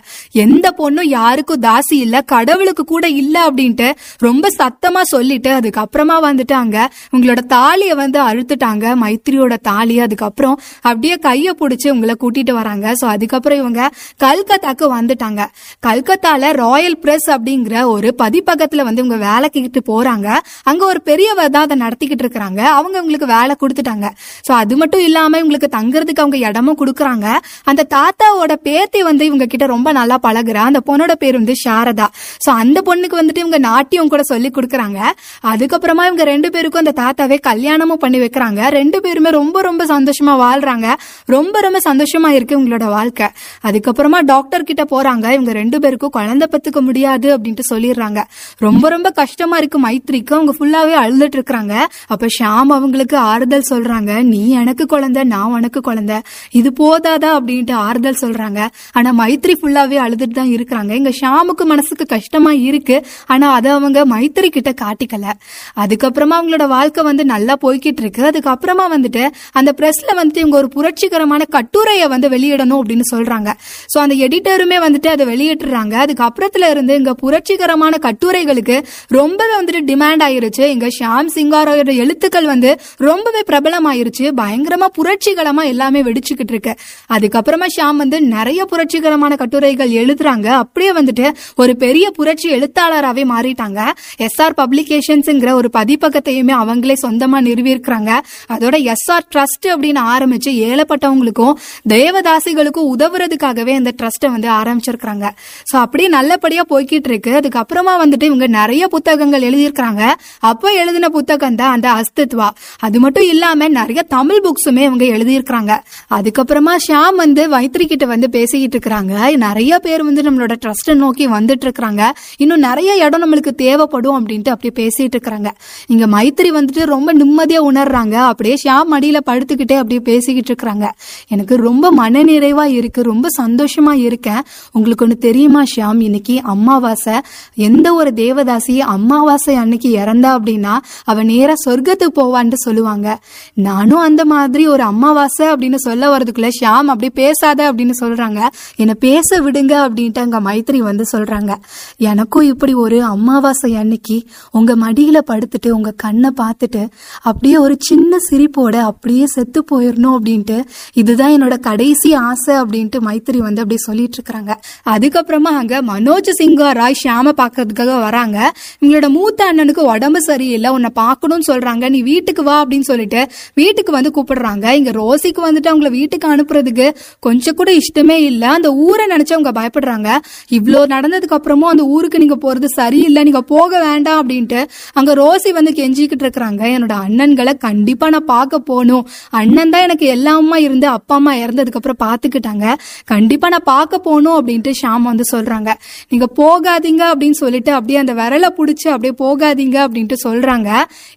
எந்த 0.44 0.66
பொண்ணும் 0.78 1.08
யாருக்கும் 1.18 1.62
தாசி 1.62 1.96
இல்ல 2.04 2.16
கடவுளுக்கு 2.32 2.84
கூட 2.84 3.08
இல்ல 3.22 3.36
அப்படின்ட்டு 3.46 3.88
ரொம்ப 4.18 4.48
சத்தமா 4.58 5.02
சொல்லிட்டு 5.14 5.50
அதுக்கப்புறமா 5.58 6.16
வந்துட்டு 6.28 6.52
அங்க 6.52 6.78
உங்களோட 7.16 7.42
தாலியை 7.54 7.94
வந்து 8.02 8.20
அழுத்துட்டாங்க 8.28 8.94
மைத்திரியோட 9.02 9.56
தாலி. 9.70 9.96
அதுக்கப்புறம் 10.06 10.56
அப்படியே 10.80 11.16
கைய 11.26 11.48
புடிச்சு 11.62 11.88
உங்களை 11.94 12.16
கூட்டிட்டு 12.22 12.54
வராங்க. 12.60 12.86
சோ 13.00 13.06
அதுக்கப்புறம் 13.14 13.58
இவங்க 13.58 13.90
கல்கத்தாக்கு 14.26 14.86
வந்துட்டாங்க. 14.98 15.40
கல்கத்தால 15.88 16.52
ராயல் 16.62 16.98
பிரஸ் 16.98 17.28
அப்படிங்கிற 17.30 17.84
ஒரு 17.94 18.08
பதிப்பகத்துல 18.22 18.86
வந்து 18.88 19.04
இவங்க 19.04 19.18
வேலைக்கிட்டு 19.26 19.82
போறாங்க. 19.90 20.28
அங்க 20.62 20.82
ஒரு 20.92 21.02
பெரியவர் 21.02 21.50
தான் 21.50 21.66
அதை 21.68 21.76
நடத்திக்கிட்டு 21.86 22.24
இருக்கிறாங்க. 22.26 22.60
அவங்க 22.78 22.96
உங்களுக்கு 23.02 23.28
வேலை 23.36 23.54
கொடுத்துட்டாங்க. 23.60 24.06
சோ 24.48 24.52
அது 24.52 24.76
மட்டும் 24.76 25.00
இல்லாம 25.00 25.38
இவங்களுக்கு 25.38 25.68
தங்குறதுக்கு 25.76 26.22
அவங்க 26.24 26.36
இடமும் 26.36 26.78
கொடுக்குறாங்க. 26.80 27.26
அந்த 27.64 27.86
தாத்தாவோட 27.94 28.52
பேத்தி 28.62 29.02
வந்து 29.02 29.24
இவங்க 29.24 29.46
கிட்ட 29.46 29.66
ரொம்ப 29.66 29.92
நல்லா 29.92 30.18
பழகுறா. 30.22 30.62
அந்த 30.70 30.82
பொண்ணோட 30.86 31.12
பேர் 31.12 31.34
வந்து 31.34 31.54
சாரதா. 31.68 32.06
சோ 32.46 32.50
அந்த 32.62 32.78
பொண்ணுக்கு 32.84 33.18
வந்துட்டு 33.20 33.42
இவங்க 33.44 33.58
நாட்டியம் 33.58 34.08
கூட 34.08 34.22
சொல்லி 34.22 34.50
கொடுக்குறாங்க. 34.50 35.00
அதுக்கப்புறமா 35.44 36.04
இவங்க 36.10 36.24
ரெண்டு 36.24 36.50
பேருக்கும் 36.50 36.86
அந்த 36.86 36.94
தாத்தாவே 37.02 37.38
கல்யாணமும் 37.40 37.98
பண்ணி 37.98 38.18
வைக்கிறாங்க. 38.18 38.68
ரெண்டு 38.78 39.00
பேருமே 39.00 39.30
ரொம்ப 39.30 39.60
ரொம்ப 39.60 39.84
சந்தோஷமா 39.84 40.34
வாழ்றாங்க. 40.44 40.88
ரொம்ப 41.26 41.60
ரொம்ப 41.60 41.78
சந்தோஷமா 41.88 42.28
இருக்கு 42.28 42.56
இவங்களோட 42.58 42.84
வாழ்க்கை. 42.84 43.28
அதுக்கப்புறமா 43.68 44.18
டாக்டர் 44.24 44.68
கிட்ட 44.70 44.84
போறாங்க. 44.90 45.26
இவங்க 45.30 45.52
ரெண்டு 45.52 45.78
பேருக்கும் 45.80 46.10
குழந்தை 46.10 46.48
பத்துக்க 46.50 46.80
முடியாது 46.80 47.28
அப்படின்ட்டு 47.36 47.64
சொல்லிடுறாங்க. 47.70 48.20
ரொம்ப 48.58 48.88
ரொம்ப 48.88 49.10
கஷ்டமா 49.10 49.56
இருக்கு 49.56 49.78
மைத்ரிக்கு 49.86 50.34
அவங்க 50.38 50.52
ஃபுல்லாவே 50.58 50.94
அழுதுட்டு 51.04 51.36
இருக்கிறாங்க. 51.38 51.74
அப்ப 52.06 52.26
ஷாம் 52.38 52.70
அவங்களுக்கு 52.78 53.16
ஆறுதல் 53.16 53.68
சொல்றாங்க. 53.70 54.09
நீ 54.18 54.50
எனக்கு 54.50 54.86
குழந்தை 54.86 55.24
நான் 55.24 55.52
உனக்கு 55.52 55.80
குழந்தை. 55.80 56.16
இது 56.50 56.72
போதாதா? 56.80 57.38
அப்படின்ட்டு 57.38 57.72
ஆறுதல் 57.72 58.16
சொல்றாங்க. 58.20 58.66
ஆனா 58.92 59.14
மைத்ரி 59.18 59.54
ஃபுல்லாவே 59.60 59.96
அழுதுட்டு 60.06 60.30
தான் 60.30 60.48
இருக்கிறாங்க. 60.48 60.88
எங்க 60.88 61.08
ஷாமுக்கு 61.08 61.64
மனசுக்கு 61.64 62.06
கஷ்டமா 62.06 62.52
இருக்கு. 62.52 63.06
ஆனா 63.26 63.52
அதை 63.52 63.70
அவங்க 63.70 64.06
மைத்ரி 64.06 64.46
கிட்ட 64.46 64.74
காட்டிக்கல. 64.82 65.32
அதுக்கப்புறமா 65.76 66.34
அவங்களோட 66.40 66.66
வாழ்க்கை 66.66 67.04
வந்து 67.04 67.24
நல்லா 67.24 67.56
போய்கிட்டு 67.62 68.00
இருக்கு. 68.00 68.30
அதுக்கப்புறமா 68.30 68.84
வந்துட்டு 68.96 69.28
அந்த 69.52 69.74
பிரஸ்ல 69.76 70.16
வந்துட்டு 70.16 70.36
இவங்க 70.36 70.56
ஒரு 70.56 70.68
புரட்சிகரமான 70.68 71.44
கட்டுரையை 71.44 72.08
வந்து 72.08 72.28
வெளியிடணும் 72.28 72.80
அப்படின்னு 72.82 73.00
சொல்றாங்க. 73.12 73.52
சோ 73.94 73.98
அந்த 73.98 74.14
எடிட்டருமே 74.14 74.78
வந்துட்டு 74.88 75.06
அதை 75.06 75.26
வெளியிட்டுறாங்க. 75.26 75.94
அதுக்கப்புறத்துல 75.94 76.70
இருந்து 76.70 76.94
இங்க 76.94 77.14
புரட்சிகரமான 77.14 77.96
கட்டுரைகளுக்கு 78.00 78.84
ரொம்பவே 79.06 79.54
வந்துட்டு 79.60 79.84
டிமாண்ட் 79.84 80.22
ஆயிருச்சு. 80.28 80.60
இங்க 80.60 80.86
ஷாம் 80.98 81.26
சிங்காரோட 81.34 81.94
எழுத்துக்கள் 81.94 82.46
வந்து 82.46 82.80
ரொம்பவே 82.96 83.42
பிரபலமாயிருச்சு 83.46 83.98
ஆயிருச்சு. 84.00 84.26
பயங்கரமா 84.40 84.88
புரட்சிகரமா 84.98 85.64
எல்லாமே 85.64 86.02
வெடிச்சுக்கிட்டு 86.02 86.54
இருக்கு. 86.56 86.74
அதுக்கப்புறமா 87.14 87.66
ஷாம் 87.76 87.96
வந்து 87.96 88.18
நிறைய 88.22 88.60
புரட்சிகரமான 88.64 89.36
கட்டுரைகள் 89.36 89.92
எழுதுறாங்க. 90.02 90.46
அப்படியே 90.62 90.92
வந்துட்டு 90.92 91.26
ஒரு 91.56 91.76
பெரிய 91.76 92.10
புரட்சி 92.10 92.48
எழுத்தாளராகவே 92.56 93.24
மாறிட்டாங்க. 93.32 93.80
எஸ்ஆர் 94.26 94.56
பப்ளிகேஷன்ஸ்ங்கிற 94.60 95.52
ஒரு 95.52 95.70
பதிப்பகத்தையுமே 95.78 96.54
அவங்களே 96.62 96.96
சொந்தமா 97.02 97.40
நிறுவியிருக்கிறாங்க. 97.48 98.10
அதோட 98.54 98.76
எஸ்ஆர் 98.94 99.28
ட்ரஸ்ட் 99.34 99.68
அப்படின்னு 99.74 100.02
ஆரம்பிச்சு 100.14 100.50
ஏழப்பட்டவங்களுக்கும் 100.68 101.54
தேவதாசிகளுக்கும் 101.94 102.88
உதவுறதுக்காகவே 102.94 103.74
இந்த 103.80 103.92
ட்ரஸ்ட்டை 103.98 104.30
வந்து 104.30 104.48
ஆரம்பிச்சிருக்கிறாங்க. 104.60 105.26
ஸோ 105.70 105.76
அப்படியே 105.84 106.08
நல்லபடியா 106.08 106.62
போய்கிட்டு 106.72 107.10
இருக்கு. 107.12 107.32
அதுக்கப்புறமா 107.40 107.94
வந்துட்டு 108.04 108.22
இவங்க 108.22 108.46
நிறைய 108.60 108.88
புத்தகங்கள் 108.88 109.46
எழுதியிருக்கிறாங்க. 109.48 110.02
அப்போ 110.50 110.68
எழுதின 110.82 111.08
புத்தகம் 111.08 111.58
தான் 111.60 111.72
அந்த 111.76 111.88
அஸ்தித்வா. 111.98 112.48
அது 112.78 113.00
மட்டும் 113.00 113.26
இல்லாம 113.32 113.68
நிறைய 113.68 113.89
தமிழ் 113.94 114.42
புக்ஸுமே 114.44 114.78
இவங்க 114.78 115.04
எழுதியிருக்கிறாங்க. 115.04 115.78
அதுக்கப்புறமா 116.10 116.76
ஷியாம் 116.88 117.14
வந்து 117.16 117.48
வைத்திரி 117.48 117.86
கிட்ட 117.86 118.06
வந்து 118.06 118.30
பேசிக்கிட்டு 118.30 118.78
இருக்கிறாங்க. 118.78 119.36
நிறைய 119.36 119.78
பேர் 119.78 120.04
வந்து 120.04 120.22
நம்மளோட 120.22 120.52
ட்ரஸ்ட்டை 120.66 120.94
நோக்கி 120.94 121.28
வந்துட்டு 121.28 121.70
இருக்கிறாங்க. 121.70 122.10
இன்னும் 122.36 122.58
நிறைய 122.58 123.04
இடம் 123.04 123.24
நம்மளுக்கு 123.24 123.50
தேவைப்படும் 123.54 124.26
அப்படின்ட்டு 124.26 124.48
அப்படியே 124.48 124.88
பேசிட்டு 124.88 125.10
இருக்கிறாங்க. 125.16 125.50
இங்க 125.86 126.06
மைத்திரி 126.06 126.50
வந்துட்டு 126.52 126.84
ரொம்ப 126.84 127.14
நிம்மதியா 127.14 127.72
உணர்றாங்க. 127.72 128.14
அப்படியே 128.14 128.56
ஷாம் 128.64 128.86
மடியில 128.92 129.16
படுத்துக்கிட்டே 129.26 129.74
அப்படியே 129.74 130.00
பேசிக்கிட்டு 130.00 130.54
இருக்கிறாங்க. 130.54 130.90
எனக்கு 131.28 131.56
ரொம்ப 131.56 131.94
மனநிறைவா 131.98 132.64
இருக்கு. 132.64 133.02
ரொம்ப 133.02 133.28
சந்தோஷமா 133.42 133.92
இருக்கேன். 133.92 134.42
உங்களுக்கு 134.72 135.06
ஒண்ணு 135.06 135.12
தெரியுமா 135.12 135.62
ஷியாம்? 135.76 136.02
இன்னைக்கு 136.02 136.40
அமாவாசை 136.42 137.14
எந்த 137.54 137.94
ஒரு 137.94 138.12
தேவதாசி 138.16 138.78
அமாவாசை 138.78 139.54
அன்னைக்கு 139.54 139.96
இறந்தா 139.96 140.38
அப்படின்னா 140.38 140.78
அவ 141.04 141.22
நேரா 141.22 141.52
சொர்க்கத்துக்கு 141.66 142.12
போவான்னு 142.14 142.52
சொல்லுவாங்க. 142.52 143.18
நான் 143.54 143.79
நானும் 143.80 143.98
அந்த 143.98 144.24
மாதிரி 144.24 144.66
ஒரு 144.66 144.82
அமாவாசை 144.82 145.44
அப்படின்னு 145.52 145.74
சொல்ல 145.74 146.16
வரதுக்குள்ள 146.16 146.48
ஷியாம் 146.56 146.88
அப்படி 146.92 147.10
பேசாத 147.10 147.72
அப்படின்னு 147.72 147.94
சொல்றாங்க. 148.00 148.40
என்னை 148.76 148.94
பேச 149.00 149.38
விடுங்க 149.40 149.74
அப்படின்ட்டு 149.84 150.18
அங்க 150.18 150.40
மைத்திரி 150.40 150.78
வந்து 150.78 151.04
சொல்றாங்க. 151.12 151.52
எனக்கும் 151.96 152.42
இப்படி 152.42 152.72
ஒரு 152.74 153.04
அமாவாசை 153.04 153.76
அன்னைக்கு 153.76 154.16
உங்க 154.52 154.76
மடியில 154.76 155.18
படுத்துட்டு 155.30 155.70
உங்க 155.70 155.90
கண்ணை 155.96 156.30
பார்த்துட்டு 156.40 156.82
அப்படியே 157.22 157.56
ஒரு 157.56 157.76
சின்ன 157.78 158.16
சிரிப்போட 158.30 158.76
அப்படியே 158.90 159.26
செத்து 159.26 159.64
போயிடணும் 159.70 160.16
அப்படின்ட்டு 160.18 160.58
இதுதான் 160.92 161.30
என்னோட 161.30 161.58
கடைசி 161.58 162.14
ஆசை 162.14 162.54
அப்படின்ட்டு 162.54 163.00
மைத்திரி 163.08 163.40
வந்து 163.46 163.64
அப்படியே 163.64 163.82
சொல்லிட்டு 163.86 164.18
இருக்கிறாங்க. 164.18 164.54
அதுக்கப்புறமா 164.88 165.52
அங்க 165.62 165.82
மனோஜ் 165.82 166.30
சிங்கா 166.42 166.70
ராய் 166.72 167.00
ஷியாம 167.04 167.34
பாக்குறதுக்காக 167.40 168.00
வராங்க. 168.00 168.52
இவங்களோட 168.80 169.08
மூத்த 169.08 169.52
அண்ணனுக்கு 169.52 169.82
உடம்பு 169.94 170.22
சரியில்லை 170.22 170.70
உன்னை 170.70 170.90
பார்க்கணும்னு 170.94 171.48
சொல்றாங்க. 171.52 171.88
நீ 171.88 172.02
வீட்டுக்கு 172.02 172.42
வா 172.42 172.64
அப்படின்னு 172.64 172.88
சொல்லிட்டு 172.92 173.28
வீட்டுக்கு 173.70 173.92
வந்து 173.96 174.10
கூப்பிடுறாங்க. 174.16 174.66
இங்க 174.78 174.90
ரோசிக்கு 175.00 175.40
வந்துட்டு 175.46 175.70
அவங்கள 175.70 175.88
வீட்டுக்கு 175.98 176.26
அனுப்புறதுக்கு 176.34 176.86
கொஞ்சம் 177.26 177.56
கூட 177.58 177.70
இஷ்டமே 177.80 178.16
இல்ல. 178.30 178.44
அந்த 178.56 178.68
ஊரை 178.84 179.04
நினைச்சு 179.12 179.34
அவங்க 179.36 179.50
பயப்படுறாங்க. 179.58 180.08
இவ்வளோ 180.56 180.80
நடந்ததுக்கு 180.94 181.36
அப்புறமும் 181.36 181.70
அந்த 181.72 181.84
ஊருக்கு 181.94 182.22
நீங்க 182.22 182.36
போறது 182.44 182.68
சரியில்லை. 182.78 183.20
நீங்க 183.28 183.42
போக 183.52 183.72
வேண்டாம் 183.84 184.18
அப்படின்ட்டு 184.20 184.60
அங்க 184.98 185.10
ரோசி 185.20 185.50
வந்து 185.58 185.72
கெஞ்சிக்கிட்டு 185.78 186.24
இருக்கிறாங்க. 186.26 186.62
என்னோட 186.76 186.94
அண்ணன்களை 187.06 187.52
கண்டிப்பா 187.66 188.08
நான் 188.14 188.28
பார்க்க 188.32 188.60
போகணும். 188.70 189.04
அண்ணன் 189.40 189.72
தான் 189.74 189.84
எனக்கு 189.88 190.06
எல்லாமா 190.16 190.58
இருந்து 190.66 190.88
அப்பா 190.96 191.16
அம்மா 191.20 191.34
இறந்ததுக்கு 191.44 191.80
அப்புறம் 191.80 192.00
பாத்துக்கிட்டாங்க 192.06 192.66
கண்டிப்பா 193.12 193.48
நான் 193.54 193.66
பார்க்க 193.74 194.04
போகணும் 194.08 194.36
அப்படின்ட்டு 194.38 194.72
ஷாம் 194.82 195.08
வந்து 195.10 195.24
சொல்றாங்க. 195.32 195.70
நீங்க 196.12 196.28
போகாதீங்க 196.42 197.02
அப்படின்னு 197.12 197.38
சொல்லிட்டு 197.44 197.72
அப்படியே 197.78 198.00
அந்த 198.02 198.14
விரலை 198.20 198.50
பிடிச்சி 198.58 198.88
அப்படியே 198.94 199.14
போகாதீங்க 199.24 199.78
அப்படின்ட்டு 199.86 200.18
சொல்றாங்க. 200.26 200.68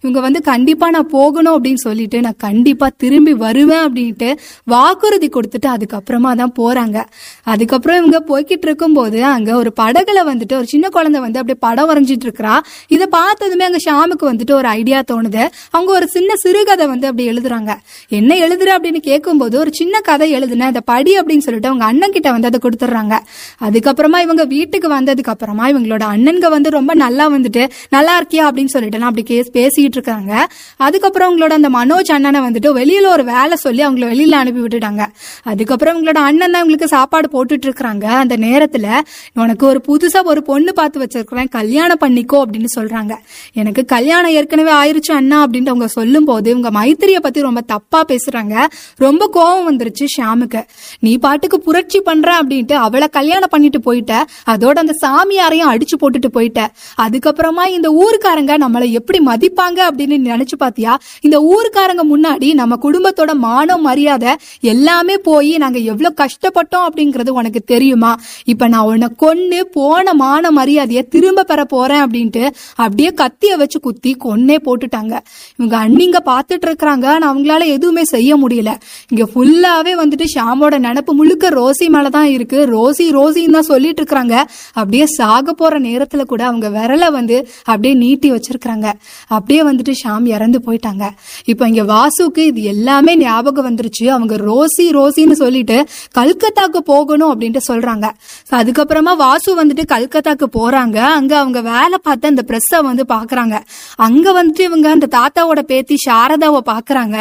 இவங்க 0.02 0.20
வந்து 0.28 0.42
கண்டிப்பா 0.52 0.86
நான் 0.96 1.12
போகணும் 1.18 1.54
அப்படின்னு 1.56 1.82
சொல்லிட்டு 1.88 2.20
நான் 2.26 2.40
கண்டிப்பா 2.44 2.86
திரும்பி 3.02 3.32
வருவேன் 3.44 3.84
அப்படின்ட்டு 3.86 4.30
வாக்குறுதி 4.64 5.28
கொடுத்துட்டு 5.28 5.68
அதுக்கப்புறமா 5.74 6.32
தான் 6.40 6.54
போறாங்க. 6.60 6.98
அதுக்கப்புறம் 7.42 7.98
இவங்க 7.98 8.18
போய்கிட்டு 8.30 8.64
இருக்கும்போது 8.68 9.24
அங்க 9.24 9.56
ஒரு 9.56 9.72
படகுல 9.80 10.18
வந்துட்டு 10.30 10.54
ஒரு 10.56 10.66
சின்ன 10.66 10.88
குழந்தை 10.88 11.20
வந்து 11.20 11.40
அப்படியே 11.40 11.58
படம் 11.66 11.88
வரைஞ்சிட்டு 11.90 12.26
இருக்கிறா. 12.26 12.54
இதை 12.88 13.06
பார்த்ததுமே 13.06 13.64
அங்க 13.64 13.80
ஷாமுக்கு 13.86 14.24
வந்துட்டு 14.32 14.52
ஒரு 14.52 14.68
ஐடியா 14.68 15.02
தோணுது. 15.12 15.42
அவங்க 15.70 15.92
ஒரு 15.92 16.08
சின்ன 16.08 16.30
சிறுகதை 16.36 16.86
வந்து 16.86 17.06
அப்படி 17.06 17.28
எழுதுறாங்க. 17.28 17.72
என்ன 18.08 18.34
எழுதுற 18.34 18.70
அப்படின்னு 18.76 19.00
கேட்கும்போது 19.08 19.58
ஒரு 19.58 19.70
சின்ன 19.74 20.00
கதை 20.00 20.28
எழுதுன 20.34 20.64
அதை 20.70 20.82
படி 20.84 21.12
அப்படின்னு 21.18 21.44
சொல்லிட்டு 21.46 21.68
அவங்க 21.68 21.84
அண்ணன் 21.84 22.12
கிட்ட 22.12 22.30
வந்து 22.30 22.46
அதை 22.46 22.60
கொடுத்துட்றாங்க. 22.62 23.14
அதுக்கப்புறமா 23.60 24.18
இவங்க 24.20 24.44
வீட்டுக்கு 24.44 24.88
வந்ததுக்கு 24.94 25.32
அப்புறமா 25.34 25.68
இவங்களோட 25.68 26.04
அண்ணன்க 26.14 26.48
வந்து 26.56 26.70
ரொம்ப 26.70 26.94
நல்லா 26.94 27.24
வந்துட்டு 27.30 27.62
நல்லா 27.90 28.12
இருக்கியா? 28.20 28.44
அப்படின்னு 28.50 28.72
சொல்லிட்டு 28.74 29.02
அப்படி 29.10 29.22
கேஸ் 29.22 29.50
பேசிட்டு 29.56 29.96
இருக்காங்க. 29.98 30.32
அதுக்கப்புறம் 30.76 31.28
அவங்களோட 31.28 31.52
அந்த 31.58 31.68
மனோஜ் 31.68 32.12
அண்ணன் 32.16 32.23
வந்துட்டு 32.32 32.70
வெளியில 32.80 33.06
ஒரு 33.06 33.24
வேலை 33.24 33.56
சொல்லி 33.56 33.86
அவங்கள 33.86 34.06
வெளியில 34.12 34.30
அனுப்பி 34.30 34.60
விட்டுட்டாங்க. 34.60 35.06
அதுக்கப்புறம் 35.42 35.94
இவங்களோட 35.96 36.14
அண்ணன் 36.14 36.50
தான் 36.50 36.66
இவங்களுக்கு 36.66 36.84
சாப்பாடு 36.84 37.28
போட்டுட்டு 37.34 37.66
இருக்காங்க 37.66 38.08
அந்த 38.08 38.36
நேரத்துல 38.36 39.00
உனக்கு 39.34 39.66
ஒரு 39.66 39.82
புதுசா 39.88 40.22
ஒரு 40.24 40.42
பொண்ணு 40.42 40.72
பார்த்து 40.74 41.00
வச்சிருக்கிறேன். 41.00 41.48
கல்யாணம் 41.48 41.98
பண்ணிக்கோ 42.00 42.42
அப்படின்னு 42.42 42.64
சொல்றாங்க. 42.76 43.16
எனக்கு 43.52 43.84
கல்யாணம் 43.84 44.30
ஏற்கனவே 44.30 44.72
ஆயிருச்சு 44.72 45.12
அண்ணா 45.12 45.46
அப்படின்ட்டு 45.46 45.68
அவங்க 45.68 45.86
சொல்லும் 45.86 46.24
போது 46.24 46.50
இவங்க 46.50 46.70
மைத்திரிய 46.70 47.16
பத்தி 47.20 47.40
ரொம்ப 47.40 47.60
தப்பா 47.60 48.04
பேசுறாங்க. 48.08 48.66
ரொம்ப 48.96 49.26
கோபம் 49.26 49.78
வந்துருச்சு 49.78 50.04
ஷாமுக்கு 50.18 50.62
நீ 51.00 51.18
பாட்டுக்கு 51.18 51.60
புரட்சி 51.60 52.00
பண்ற 52.00 52.38
அப்படின்ட்டு 52.42 52.72
அவளை 52.72 53.08
கல்யாணம் 53.08 53.48
பண்ணிட்டு 53.50 53.78
போயிட்ட. 53.78 54.22
அதோட 54.46 54.72
அந்த 54.72 54.92
சாமியாரையும் 55.06 55.70
அடிச்சு 55.74 55.96
போட்டுட்டு 56.00 56.26
போயிட்ட. 56.34 56.66
அதுக்கப்புறமா 57.00 57.66
இந்த 57.66 57.90
ஊருக்காரங்க 57.90 58.52
நம்மளை 58.58 58.90
எப்படி 58.90 59.18
மதிப்பாங்க 59.26 59.80
அப்படின்னு 59.88 60.32
நினைச்சு 60.34 60.56
பாத்தியா? 60.58 60.98
இந்த 61.20 61.40
ஊருக்காரங்க 61.40 62.04
முன்னாடி 62.14 62.54
நம்ம 62.54 62.78
குடும்பத்தோட 62.82 63.32
மானம் 63.32 63.82
மரியாதை 63.82 64.32
எல்லாமே 64.60 65.18
போய் 65.18 65.56
நாங்க 65.56 65.78
எவ்வளவு 65.78 66.14
கஷ்டப்பட்டோம் 66.14 66.86
அப்படிங்கறது 66.88 67.28
உனக்கு 67.28 67.60
தெரியுமா? 67.60 68.16
இப்ப 68.44 68.68
நான் 68.68 68.84
உன்னை 68.84 69.08
கொன்னு 69.22 69.60
போன 69.60 70.14
மான 70.14 70.50
மரியாதைய 70.50 71.08
திரும்ப 71.08 71.42
பெற 71.42 71.64
போறேன் 71.64 72.02
அப்படின்ட்டு 72.04 72.50
அப்படியே 72.74 73.10
கத்திய 73.10 73.56
வச்சு 73.56 73.80
குத்தி 73.80 74.16
கொன்னே 74.24 74.56
போட்டுட்டாங்க. 74.64 75.14
இவங்க 75.56 75.88
அண்ணிங்க 75.88 76.18
பாத்துட்டு 76.24 76.66
இருக்கிறாங்க. 76.66 77.06
ஆனா 77.06 77.34
அவங்களால 77.34 77.66
எதுவுமே 77.66 78.04
செய்ய 78.04 78.36
முடியல. 78.36 78.72
இங்க 79.08 79.24
ஃபுல்லாவே 79.34 79.92
வந்துட்டு 80.02 80.24
ஷாமோட 80.34 80.74
நினப்பு 80.86 81.12
முழுக்க 81.12 81.50
ரோசி 81.50 81.86
மேலதான் 81.88 82.28
இருக்கு. 82.36 82.58
ரோசி 82.66 83.04
ரோசின்னு 83.18 83.50
தான் 83.50 83.62
சொல்லிட்டு 83.62 84.02
இருக்கிறாங்க. 84.02 84.42
அப்படியே 84.72 85.06
சாக 85.06 85.52
போற 85.52 85.80
நேரத்துல 85.80 86.24
கூட 86.24 86.44
அவங்க 86.44 86.68
விரல 86.68 87.10
வந்து 87.12 87.48
அப்படியே 87.64 87.94
நீட்டி 87.94 88.32
வச்சிருக்கிறாங்க. 88.32 88.92
அப்படியே 89.26 89.62
வந்துட்டு 89.62 89.92
ஷாம் 90.04 90.26
இறந்து 90.26 90.60
போயிட்டாங்க. 90.66 91.10
இப்போ 91.44 91.68
இங்க 91.68 91.82
வாசுக்கு 92.04 92.42
இது 92.46 92.62
எல்லாமே 92.62 93.16
ஞாபகம் 93.16 93.66
வந்துருச்சு. 93.66 94.04
அவங்க 94.14 94.34
ரோசி 94.48 94.84
ரோசின்னு 94.96 95.32
சொல்லிட்டு 95.32 95.76
கல்கத்தாக்கு 96.18 96.80
போகணும் 96.84 97.30
அப்படின்ட்டு 97.30 97.60
சொல்றாங்க. 97.68 98.06
அதுக்கப்புறமா 98.50 99.12
வாசு 99.16 99.50
வந்துட்டு 99.60 99.84
கல்கத்தாக்கு 99.92 100.46
போறாங்க. 100.58 100.96
அங்க 101.18 101.32
அவங்க 101.38 101.60
வேலை 101.60 101.98
பார்த்து 102.02 102.28
அந்த 102.28 102.42
பிரஸ்ஸ 102.48 102.80
வந்து 102.82 103.04
பாக்குறாங்க 103.08 103.56
அங்க 103.96 104.26
வந்துட்டு 104.38 104.60
இவங்க 104.60 104.90
அந்த 104.90 105.08
தாத்தாவோட 105.16 105.60
பேத்தி 105.60 105.96
சாரதாவை 106.06 106.60
பாக்குறாங்க 106.72 107.16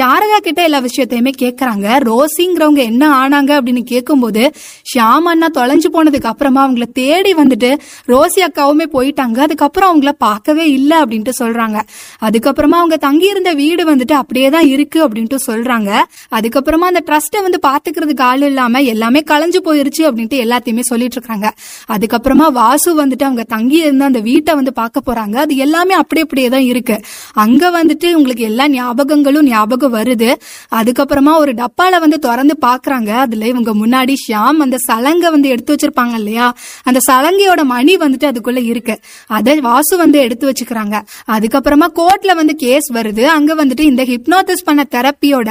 சாரதா 0.00 0.38
கிட்ட 0.42 0.62
எல்லா 0.62 0.80
விஷயத்தையுமே 0.80 1.32
கேக்குறாங்க. 1.42 1.86
ரோசிங்கிறவங்க 2.10 2.82
என்ன 2.90 3.04
ஆனாங்க 3.20 3.52
அப்படின்னு 3.58 3.84
கேட்கும்போது 3.92 4.44
ஷியாம் 4.90 5.30
அண்ணா 5.34 5.50
தொலைஞ்சு 5.54 5.90
போனதுக்கு 5.92 6.30
அப்புறமா 6.32 6.68
அவங்கள 6.68 6.86
தேடி 6.92 7.34
வந்துட்டு 7.34 7.72
ரோசி 8.08 8.42
அக்காவுமே 8.48 8.88
போயிட்டாங்க. 8.96 9.38
அதுக்கப்புறம் 9.38 9.90
அவங்கள 9.92 10.12
பார்க்கவே 10.18 10.66
இல்லை 10.70 10.96
அப்படின்ட்டு 11.02 11.32
சொல்றாங்க. 11.42 11.78
அதுக்கப்புறமா 12.26 12.80
அவங்க 12.82 12.96
தங்கி 12.96 13.26
இருந்த 13.26 13.52
வீடு 13.52 13.82
வந்துட்டு 13.94 14.14
அப்படியே 14.24 14.48
தான் 14.48 14.66
இருக்கு 14.66 14.98
அப்படின்ட்டு 15.08 15.38
சொல்றாங்க. 15.46 15.90
அதுக்கப்புறமா 16.36 16.88
அந்த 16.90 17.02
ட்ரஸ்ட்டை 17.06 17.42
வந்து 17.42 17.60
பாத்துக்கிறதுக்கு 17.66 18.24
ஆள் 18.30 18.42
இல்லாம 18.42 18.82
எல்லாமே 18.94 19.22
கலைஞ்சு 19.30 19.60
போயிருச்சு 19.64 20.02
அப்படின்ட்டு 20.08 20.38
எல்லாத்தையுமே 20.44 20.80
சொல்லிட்டு 20.80 21.18
இருக்காங்க. 21.18 21.48
அதுக்கப்புறமா 21.94 22.46
வாசு 22.52 22.90
வந்துட்டு 23.02 23.24
அவங்க 23.24 23.42
தங்கி 23.42 23.78
இருந்த 23.78 24.04
அந்த 24.04 24.20
வீட்டை 24.20 24.54
வந்து 24.54 24.72
பார்க்க 24.72 25.06
போறாங்க. 25.06 25.36
அது 25.36 25.54
எல்லாமே 25.56 25.94
அப்படியே 25.94 26.24
அப்படியே 26.24 26.48
தான் 26.48 26.66
இருக்கு. 26.72 26.96
அங்க 27.34 27.70
வந்துட்டு 27.70 28.08
உங்களுக்கு 28.14 28.44
எல்லா 28.44 28.64
ஞாபகங்களும் 28.68 29.48
ஞாபகம் 29.48 29.94
வருது. 29.94 30.30
அதுக்கப்புறமா 30.74 31.32
ஒரு 31.36 31.52
டப்பால 31.52 32.00
வந்து 32.00 32.18
திறந்து 32.18 32.56
பாக்குறாங்க. 32.66 33.10
அதுல 33.24 33.46
இவங்க 33.46 33.70
முன்னாடி 33.74 34.14
ஷியாம் 34.22 34.60
அந்த 34.66 34.76
சலங்கை 34.78 35.30
வந்து 35.30 35.48
எடுத்து 35.48 35.72
வச்சிருப்பாங்க 35.74 36.14
இல்லையா? 36.14 36.46
அந்த 36.82 37.00
சலங்கையோட 37.10 37.62
மணி 37.64 37.96
வந்துட்டு 37.96 38.28
அதுக்குள்ள 38.30 38.62
இருக்கு. 38.64 38.96
அதை 39.26 39.60
வாசு 39.60 39.96
வந்து 39.96 40.18
எடுத்து 40.18 40.44
வச்சுக்கிறாங்க. 40.50 40.96
அதுக்கப்புறமா 41.28 41.88
கோர்ட்ல 42.00 42.34
வந்து 42.34 42.54
கேஸ் 42.56 42.88
வருது. 42.92 43.24
அங்க 43.36 43.50
வந்துட்டு 43.54 43.84
இந்த 43.92 44.02
ஹிப்னோசிஸ் 44.14 44.64
பண்ண 44.68 44.82
தெரப்பியோட 44.96 45.50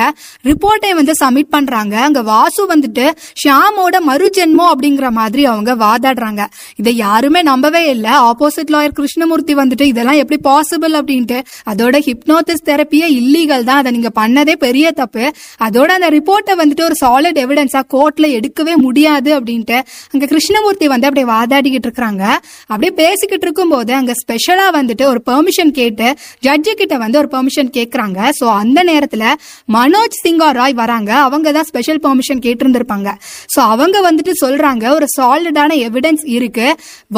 ரிப்போர்ட்டை 0.49 0.91
வந்து 0.99 1.13
சப்மிட் 1.21 1.51
பண்றாங்க. 1.55 1.95
அங்க 2.07 2.21
வாசு 2.31 2.63
வந்துட்டு 2.73 3.05
ஷியாமோட 3.41 3.95
மறுஜென்மோ 4.09 4.65
அப்படிங்கிற 4.73 5.07
மாதிரி 5.19 5.45
அவங்க 5.51 5.71
வாதாடுறாங்க. 5.85 6.41
இதை 6.81 6.93
யாருமே 7.05 7.41
நம்பவே 7.51 7.83
இல்ல. 7.93 8.07
ஆப்போசிட் 8.29 8.73
லாயர் 8.75 8.97
கிருஷ்ணமூர்த்தி 8.99 9.55
வந்துட்டு 9.61 9.87
இதெல்லாம் 9.91 10.19
எப்படி 10.21 10.39
பாசிபிள் 10.49 10.95
அப்படின்ட்டு 10.99 11.37
அதோட 11.71 11.95
ஹிப்னோதிஸ் 12.07 12.65
தெரப்பியே 12.69 13.07
இல்லீகல் 13.19 13.67
தான். 13.69 13.79
அதை 13.81 13.91
நீங்க 13.97 14.11
பண்ணதே 14.21 14.55
பெரிய 14.65 14.85
தப்பு. 15.01 15.25
அதோட 15.67 15.89
அந்த 15.97 16.09
ரிப்போர்ட்டை 16.17 16.55
வந்துட்டு 16.61 16.85
ஒரு 16.89 16.95
சாலிட் 17.03 17.39
எவிடன்ஸா 17.43 17.81
கோர்ட்ல 17.95 18.25
எடுக்கவே 18.37 18.75
முடியாது 18.85 19.29
அப்படின்ட்டு 19.37 19.77
அங்க 20.13 20.25
கிருஷ்ணமூர்த்தி 20.33 20.87
வந்து 20.93 21.07
அப்படியே 21.09 21.27
வாதாடிக்கிட்டு 21.35 21.89
இருக்காங்க 21.89 22.23
அப்படியே 22.71 22.93
பேசிக்கிட்டு 23.01 23.45
இருக்கும்போது 23.47 23.91
அங்க 23.99 24.13
ஸ்பெஷலா 24.21 24.67
வந்துட்டு 24.77 25.03
ஒரு 25.11 25.21
பெர்மிஷன் 25.29 25.73
கேட்டு 25.79 26.07
ஜட்ஜு 26.47 26.73
கிட்ட 26.81 26.97
வந்து 27.03 27.19
ஒரு 27.21 27.29
பெர்மிஷன் 27.35 27.71
கேட்கறாங்க 27.77 28.29
ஸோ 28.39 28.45
அந்த 28.61 28.79
நேரத்துல 28.89 29.23
மனோஜ் 29.75 30.17
சிங்கா 30.23 30.49
ராய் 30.59 30.75
வராங்க. 30.81 31.11
அவங்க 31.27 31.51
தான் 31.57 31.67
ஸ்பெஷல் 31.69 32.01
பெர்மிஷன் 32.05 32.41
கேட்டிருந்திருப்பாங்க. 32.45 33.09
ஸோ 33.53 33.59
அவங்க 33.73 33.97
வந்துட்டு 34.07 34.33
சொல்றாங்க 34.43 34.83
ஒரு 34.97 35.07
சாலிடான 35.17 35.71
எவிடன்ஸ் 35.87 36.25
இருக்கு. 36.35 36.67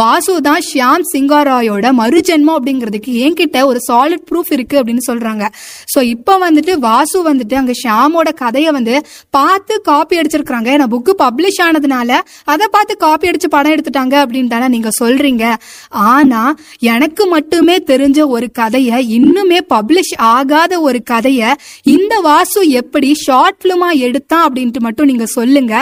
வாசு 0.01 0.35
தான் 0.47 0.63
ஷியாம் 0.69 1.05
சிங்கா 1.13 1.41
ராயோட 1.49 1.85
மறுஜென்மம் 2.01 2.57
அப்படிங்கிறதுக்கு 2.57 3.13
என்கிட்ட 3.25 3.57
ஒரு 3.71 3.81
சாலிட் 3.89 4.25
ப்ரூஃப் 4.31 4.51
இருக்கு 4.57 4.75
அப்படின்னு 4.81 5.05
சொல்றாங்க. 5.09 5.43
ஸோ 5.93 6.01
இப்போ 6.13 6.33
வந்துட்டு 6.45 6.75
வாசு 6.87 7.17
வந்துட்டு 7.29 7.55
அங்க 7.61 7.75
ஷியாமோட 7.81 8.29
கதையை 8.43 8.71
வந்து 8.77 8.95
பார்த்து 9.37 9.73
காப்பி 9.89 10.19
அடிச்சிருக்காங்க 10.21 10.69
ஏன்னா 10.75 10.87
புக்கு 10.93 11.13
பப்ளிஷ் 11.23 11.61
ஆனதுனால 11.67 12.19
அதை 12.53 12.65
பார்த்து 12.75 12.93
காப்பி 13.05 13.29
அடிச்சு 13.31 13.49
படம் 13.55 13.73
எடுத்துட்டாங்க 13.75 14.15
அப்படின்னு 14.23 14.53
தானே 14.53 14.67
நீங்க 14.75 14.89
சொல்றீங்க. 15.01 15.45
ஆனா 16.11 16.41
எனக்கு 16.93 17.23
மட்டுமே 17.35 17.75
தெரிஞ்ச 17.91 18.19
ஒரு 18.35 18.47
கதையை 18.59 18.97
இன்னுமே 19.17 19.59
பப்ளிஷ் 19.73 20.13
ஆகாத 20.35 20.73
ஒரு 20.87 20.99
கதை 21.11 21.24
கதையை 21.25 21.51
இந்த 21.93 22.13
வாசு 22.25 22.61
எப்படி 22.79 23.07
ஷார்ட் 23.25 23.57
ஃபிலிமா 23.61 23.87
எடுத்தான் 24.05 24.43
அப்படின்ட்டு 24.47 24.81
மட்டும் 24.85 25.07
நீங்க 25.11 25.25
சொல்லுங்க. 25.35 25.73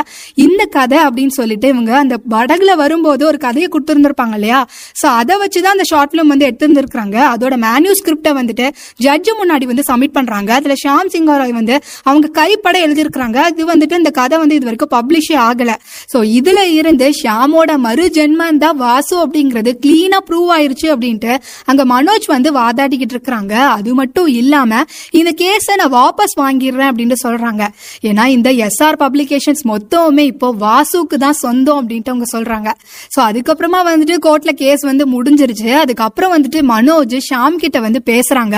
இந்த 0.46 0.62
கதை 0.76 1.00
அப்படின்னு 1.08 1.34
சொல்லிட்டு 1.38 1.68
இவங்க 1.68 1.92
அந்த 2.02 2.16
படகுல 2.34 2.72
வரும்போது 2.82 3.24
ஒரு 3.30 3.38
கதையை 3.38 3.68
கொடுத்துருந்துருப்பாங்க 3.74 4.36
இல்லையா? 4.40 4.60
சோ 5.00 5.08
அதை 5.22 5.36
வச்சுதான் 5.42 5.76
அந்த 5.76 5.86
ஷார்ட் 5.92 6.12
ஃபிலிம் 6.12 6.32
வந்து 6.34 6.48
எடுத்திருந்திருக்காங்க 6.50 7.18
அதோட 7.32 7.58
மேன்யூ 7.66 7.94
ஸ்கிரிப்டை 8.00 8.32
வந்துட்டு 8.40 8.68
ஜட்ஜு 9.06 9.34
முன்னாடி 9.42 9.68
வந்து 9.72 9.86
சப்மிட் 9.90 10.16
பண்றாங்க. 10.20 10.54
அதுல 10.60 10.78
ஷாம் 10.84 11.12
சிங்காராய் 11.16 11.54
வந்து 11.60 11.76
அவங்க 12.04 12.32
கைப்பட 12.40 12.76
எழுதியிருக்கிறாங்க. 12.88 13.38
இது 13.54 13.68
வந்துட்டு 13.74 14.00
இந்த 14.04 14.14
கதை 14.20 14.40
வந்து 14.44 14.58
இது 14.60 14.70
வரைக்கும் 14.70 14.94
பப்ளிஷே 14.96 15.38
ஆகல. 15.50 15.72
சோ 16.14 16.20
இதுல 16.40 16.60
இருந்து 16.80 17.10
ஷியாமோட 17.20 17.78
மறு 17.88 18.08
ஜென்மம் 18.20 18.62
தான் 18.66 18.80
வாசு 18.86 19.16
அப்படிங்கிறது 19.26 19.74
கிளீனா 19.86 20.22
ப்ரூவ் 20.30 20.50
ஆயிருச்சு 20.58 20.88
அப்படின்ட்டு 20.94 21.34
அங்க 21.66 21.82
மனோஜ் 21.94 22.30
வந்து 22.36 22.50
வாதாடிக்கிட்டு 22.62 23.16
இருக்கிறாங்க. 23.18 23.54
அது 23.78 23.92
மட்டும் 24.02 24.30
இல்லாம 24.42 24.82
இந்த 25.20 25.33
கேஸை 25.42 25.76
நான் 25.82 25.94
வாபஸ் 25.96 26.36
வாங்கிடுறேன் 26.44 26.90
அப்படின்னு 26.92 27.18
சொல்றாங்க. 27.26 27.64
ஏன்னா 28.10 28.24
இந்த 28.36 28.50
எஸ்ஆர் 28.68 28.98
பப்ளிகேஷன்ஸ் 29.04 29.64
மொத்தமுமே 29.72 30.26
இப்போ 30.34 30.50
வாசுக்கு 30.66 31.18
தான் 31.26 31.38
சொந்தம் 31.44 31.80
அப்படின்ட்டு 31.82 32.12
அவங்க 32.14 32.28
சொல்றாங்க. 32.36 32.70
ஸோ 33.16 33.20
அதுக்கப்புறமா 33.30 33.80
வந்துட்டு 33.90 34.18
கோர்ட்ல 34.28 34.54
கேஸ் 34.64 34.84
வந்து 34.90 35.06
முடிஞ்சிருச்சு. 35.16 35.72
அதுக்கப்புறம் 35.84 36.34
வந்துட்டு 36.36 36.62
மனோஜ் 36.74 37.18
ஷாம் 37.30 37.58
கிட்ட 37.64 37.80
வந்து 37.88 38.02
பேசுறாங்க. 38.12 38.56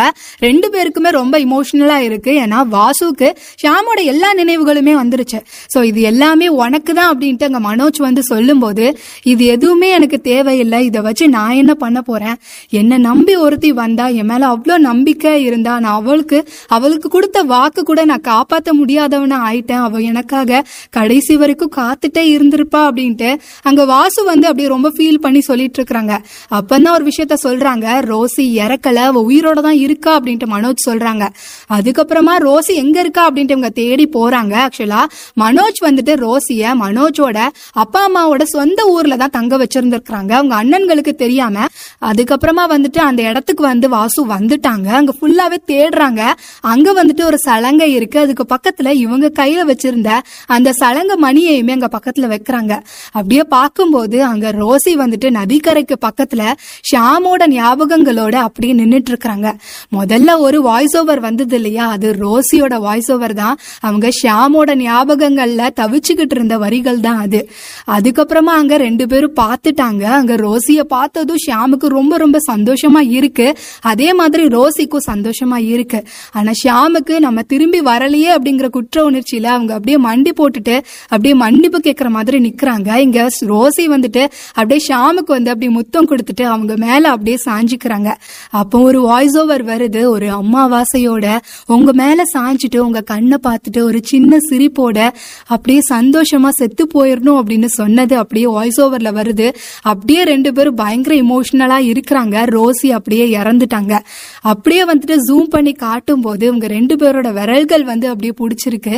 ரெண்டு 0.48 0.70
பேருக்குமே 0.76 1.12
ரொம்ப 1.20 1.36
இமோஷனலா 1.48 1.98
இருக்கு. 2.10 2.32
ஏன்னா 2.46 2.62
வாசுக்கு 2.78 3.30
ஷாமோட 3.64 4.00
எல்லா 4.14 4.32
நினைவுகளுமே 4.42 4.96
வந்துருச்சு. 5.02 5.42
ஸோ 5.76 5.82
இது 5.92 6.02
எல்லாமே 6.12 6.48
உனக்கு 6.64 6.92
தான் 7.00 7.10
அப்படின்ட்டு 7.12 7.48
அங்க 7.50 7.62
மனோஜ் 7.70 8.00
வந்து 8.08 8.22
சொல்லும்போது 8.32 8.86
இது 9.34 9.44
எதுவுமே 9.56 9.90
எனக்கு 9.98 10.18
தேவையில்லை. 10.32 10.80
இதை 10.90 11.02
வச்சு 11.08 11.26
நான் 11.38 11.60
என்ன 11.62 11.74
பண்ண 11.84 12.00
போறேன்? 12.10 12.38
என்னை 12.80 12.98
நம்பி 13.10 13.34
ஒருத்தி 13.46 13.72
வந்தா 13.82 14.06
என் 14.22 14.30
மேல 14.32 14.48
அவ்வளோ 14.54 14.76
நம்பிக்கை 14.90 15.32
இருந்தா 15.48 15.74
நான் 15.84 15.98
அவளுக்கு 16.00 16.38
அவளுக்கு 16.68 17.10
கொடுத்த 17.10 17.44
வாக்கு 17.44 17.84
கூட 17.84 18.06
நான் 18.06 18.22
காப்பாத்த 18.22 18.70
முடியாதவனா 18.82 19.38
ஆயிட்டேன். 19.50 19.84
அவ 19.88 20.00
எனக்காக 20.00 20.63
கடைசி 20.89 21.38
வரைக்கும் 21.38 21.72
காத்துட்டே 21.76 22.24
இருந்திருப்பா 22.36 22.82
அப்படின்ட்டு 22.88 23.39
அங்க 23.62 23.86
வாசு 23.86 24.24
வந்து 24.24 24.48
அப்படியே 24.48 24.68
ரொம்ப 24.68 24.91
ஃபீல் 24.98 25.20
பண்ணி 25.22 25.41
சொல்லிட்டு 25.41 25.84
இருக்கிறாங்க. 25.84 26.13
அப்பதான் 26.52 26.94
ஒரு 26.94 27.06
விஷயத்த 27.06 27.36
சொல்றாங்க. 27.44 27.86
ரோசி 28.12 28.46
இறக்கல. 28.63 28.96
அவ 28.96 29.26
உயிரோட 29.32 29.62
தான் 29.62 29.78
இருக்கா 29.78 30.20
அப்படின்ட்டு 30.20 30.48
மனோஜ் 30.56 30.84
சொல்றாங்க. 30.89 31.28
அதுக்கப்புறமா 31.70 32.34
ரோசி 32.39 32.74
எங்க 32.84 33.00
இருக்கா 33.00 33.30
அப்படின்ட்டு 33.30 33.56
இவங்க 33.56 33.70
தேடி 33.70 34.10
போறாங்க. 34.13 34.54
ஆக்சுவலா 34.65 35.02
மனோஜ் 35.39 35.80
வந்துட்டு 35.82 36.15
ரோசிய 36.26 36.74
மனோஜோட 36.84 37.48
அப்பா 37.72 38.02
அம்மாவோட 38.08 38.44
சொந்த 38.44 38.86
ஊர்ல 38.86 39.15
தான் 39.15 39.30
தங்க 39.30 39.58
வச்சிருந்திருக்கிறாங்க. 39.58 40.32
அவங்க 40.32 40.56
அண்ணன்களுக்கு 40.63 41.13
தெரியாம 41.15 41.65
அதுக்கப்புறமா 42.02 42.63
வந்துட்டு 42.74 42.98
அந்த 42.98 43.22
இடத்துக்கு 43.22 43.63
வந்து 43.63 43.89
வாசு 43.89 44.28
வந்துட்டாங்க. 44.28 44.88
அங்க 44.88 45.13
ஃபுல்லாவே 45.22 45.58
தேடுறாங்க. 45.68 46.22
அங்க 46.62 47.03
வந்துட்டு 47.03 47.23
ஒரு 47.23 47.38
சலங்கை 47.38 47.93
இருக்கு. 47.93 48.19
அதுக்கு 48.19 48.45
பக்கத்துல 48.55 48.89
இவங்க 48.93 49.31
கையில 49.39 49.71
வச்சிருந்த 49.71 50.19
அந்த 50.45 50.73
சலங்கை 50.73 51.15
மணியையுமே 51.21 51.71
அங்க 51.71 51.89
பக்கத்துல 51.91 52.36
வைக்கிறாங்க. 52.36 52.81
அப்படியே 53.12 53.43
பார்க்கும்போது 53.43 54.23
அங்க 54.23 54.51
ரோசி 54.51 54.91
வந்துட்டு 54.93 55.29
நதிக்கரைக்கு 55.29 55.95
பக்கத்துல 56.01 56.51
ஷாமோட 56.93 57.43
ஞாபகங்களோட 57.47 58.36
அப்படியே 58.36 58.73
நின்னுட்டு 58.73 59.10
இருக்கிறாங்க 59.10 59.53
முதல்ல 59.91 60.38
ஒரு 60.38 60.62
வாய்ஸ் 60.62 60.97
ஓவர் 60.97 61.19
வந்தது 61.19 61.55
இல்லையா? 61.55 61.88
அது 61.88 62.13
ரோசியோட 62.13 62.79
வாய்ஸ் 62.79 63.12
ஓவர் 63.12 63.34
தான். 63.34 63.58
அவங்க 63.79 64.08
ஷியாமோட 64.08 64.75
ஞாபகங்கள்ல 64.75 65.69
தவிச்சுக்கிட்டு 65.79 66.36
இருந்த 66.36 66.58
வரிகள் 66.58 66.99
தான் 66.99 67.17
அது. 67.17 67.49
அதுக்கப்புறமா 67.88 68.53
அங்க 68.60 68.77
ரெண்டு 68.77 69.08
பேரும் 69.08 69.36
பார்த்துட்டாங்க. 69.36 70.03
அங்க 70.03 70.36
ரோசிய 70.36 70.84
பார்த்ததும் 70.84 71.36
ஷியாமுக்கு 71.47 71.88
ரொம்ப 71.88 72.17
ரொம்ப 72.17 72.38
சந்தோஷமா 72.51 73.10
இருக்கு. 73.10 73.58
அதே 73.81 74.13
மாதிரி 74.13 74.43
ரோசிக்கும் 74.45 75.08
சந்தோஷமா 75.12 75.58
இருக்கு. 75.58 76.03
ஆனா 76.36 76.52
ஷியாமுக்கு 76.62 77.15
நம்ம 77.19 77.41
திரும்பி 77.41 77.80
வரலையே 77.82 78.32
அப்படிங்கிற 78.38 78.69
குற்ற 78.69 79.04
உணர்ச்சியில 79.10 79.52
அவங்க 79.56 79.74
அப்படியே 79.74 79.98
மண்டி 80.08 80.32
போட்டுட்டு 80.39 80.76
அப்படியே 81.04 81.34
மன்னிப்பு 81.34 81.80
கேட்கற 81.84 82.10
மாதிரி 82.10 82.38
நிக்கிறாங்க. 82.45 82.89
இங்க 82.95 83.19
ரோசி 83.52 83.84
வந்துட்டு 83.93 84.24
அப்படியே 84.54 84.80
ஷியாமுக்கு 84.88 85.34
வந்து 85.38 85.52
அப்படியே 85.52 85.71
முத்தம் 85.78 86.10
கொடுத்துட்டு 86.10 86.43
அவங்க 86.43 86.74
மேல 86.78 87.10
அப்படியே 87.10 87.38
சாஞ்சிக்கிறாங்க. 87.45 88.10
அப்போ 88.50 88.80
ஒரு 88.80 89.02
வாய்ஸ் 89.02 89.38
ஓவர் 89.38 89.65
வருது 89.65 90.02
ஒரு 90.06 90.28
அம்மாவாசையோட 90.39 91.26
உங்க 91.65 91.93
மேல 91.93 92.24
சாஞ்சிட்டு 92.38 92.78
உங்க 92.78 93.02
கண்ணை 93.02 93.38
பார்த்துட்டு 93.48 93.82
ஒரு 93.82 94.00
சின்ன 94.04 94.38
சிரிப்போட 94.50 95.10
அப்படியே 95.48 95.82
சந்தோஷமா 95.93 96.52
செத்து 96.52 96.84
போயிடணும் 96.93 97.39
அப்படின்னு 97.39 97.69
சொன்னது 97.80 98.17
அப்படியே 98.17 98.48
வாய்ஸ் 98.48 98.82
ஓவர்ல 98.82 99.12
வருது. 99.19 99.48
அப்படியே 99.82 100.24
ரெண்டு 100.24 100.54
பேரும் 100.54 100.76
பயங்கர 100.76 101.15
இமோஷனலா 101.15 101.80
இருக்கிறாங்க. 101.91 102.36
ரோசி 102.56 102.89
அப்படியே 102.89 103.26
இறந்துட்டாங்க. 103.38 103.93
அப்படியே 104.41 104.84
வந்துட்டு 104.86 105.17
ஜூம் 105.30 105.50
பண்ணி 105.56 105.74
காட்டும் 105.74 106.24
போது 106.28 106.46
உங்க 106.54 106.68
ரெண்டு 106.78 106.96
பேரோட 106.96 107.30
விரல்கள் 107.40 107.86
வந்து 107.92 108.08
அப்படியே 108.14 108.34
பிடிச்சிருக்கு. 108.42 108.96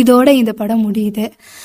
இதோட 0.00 0.28
இந்த 0.40 0.52
படம் 0.60 0.84
முடியுது. 0.86 1.26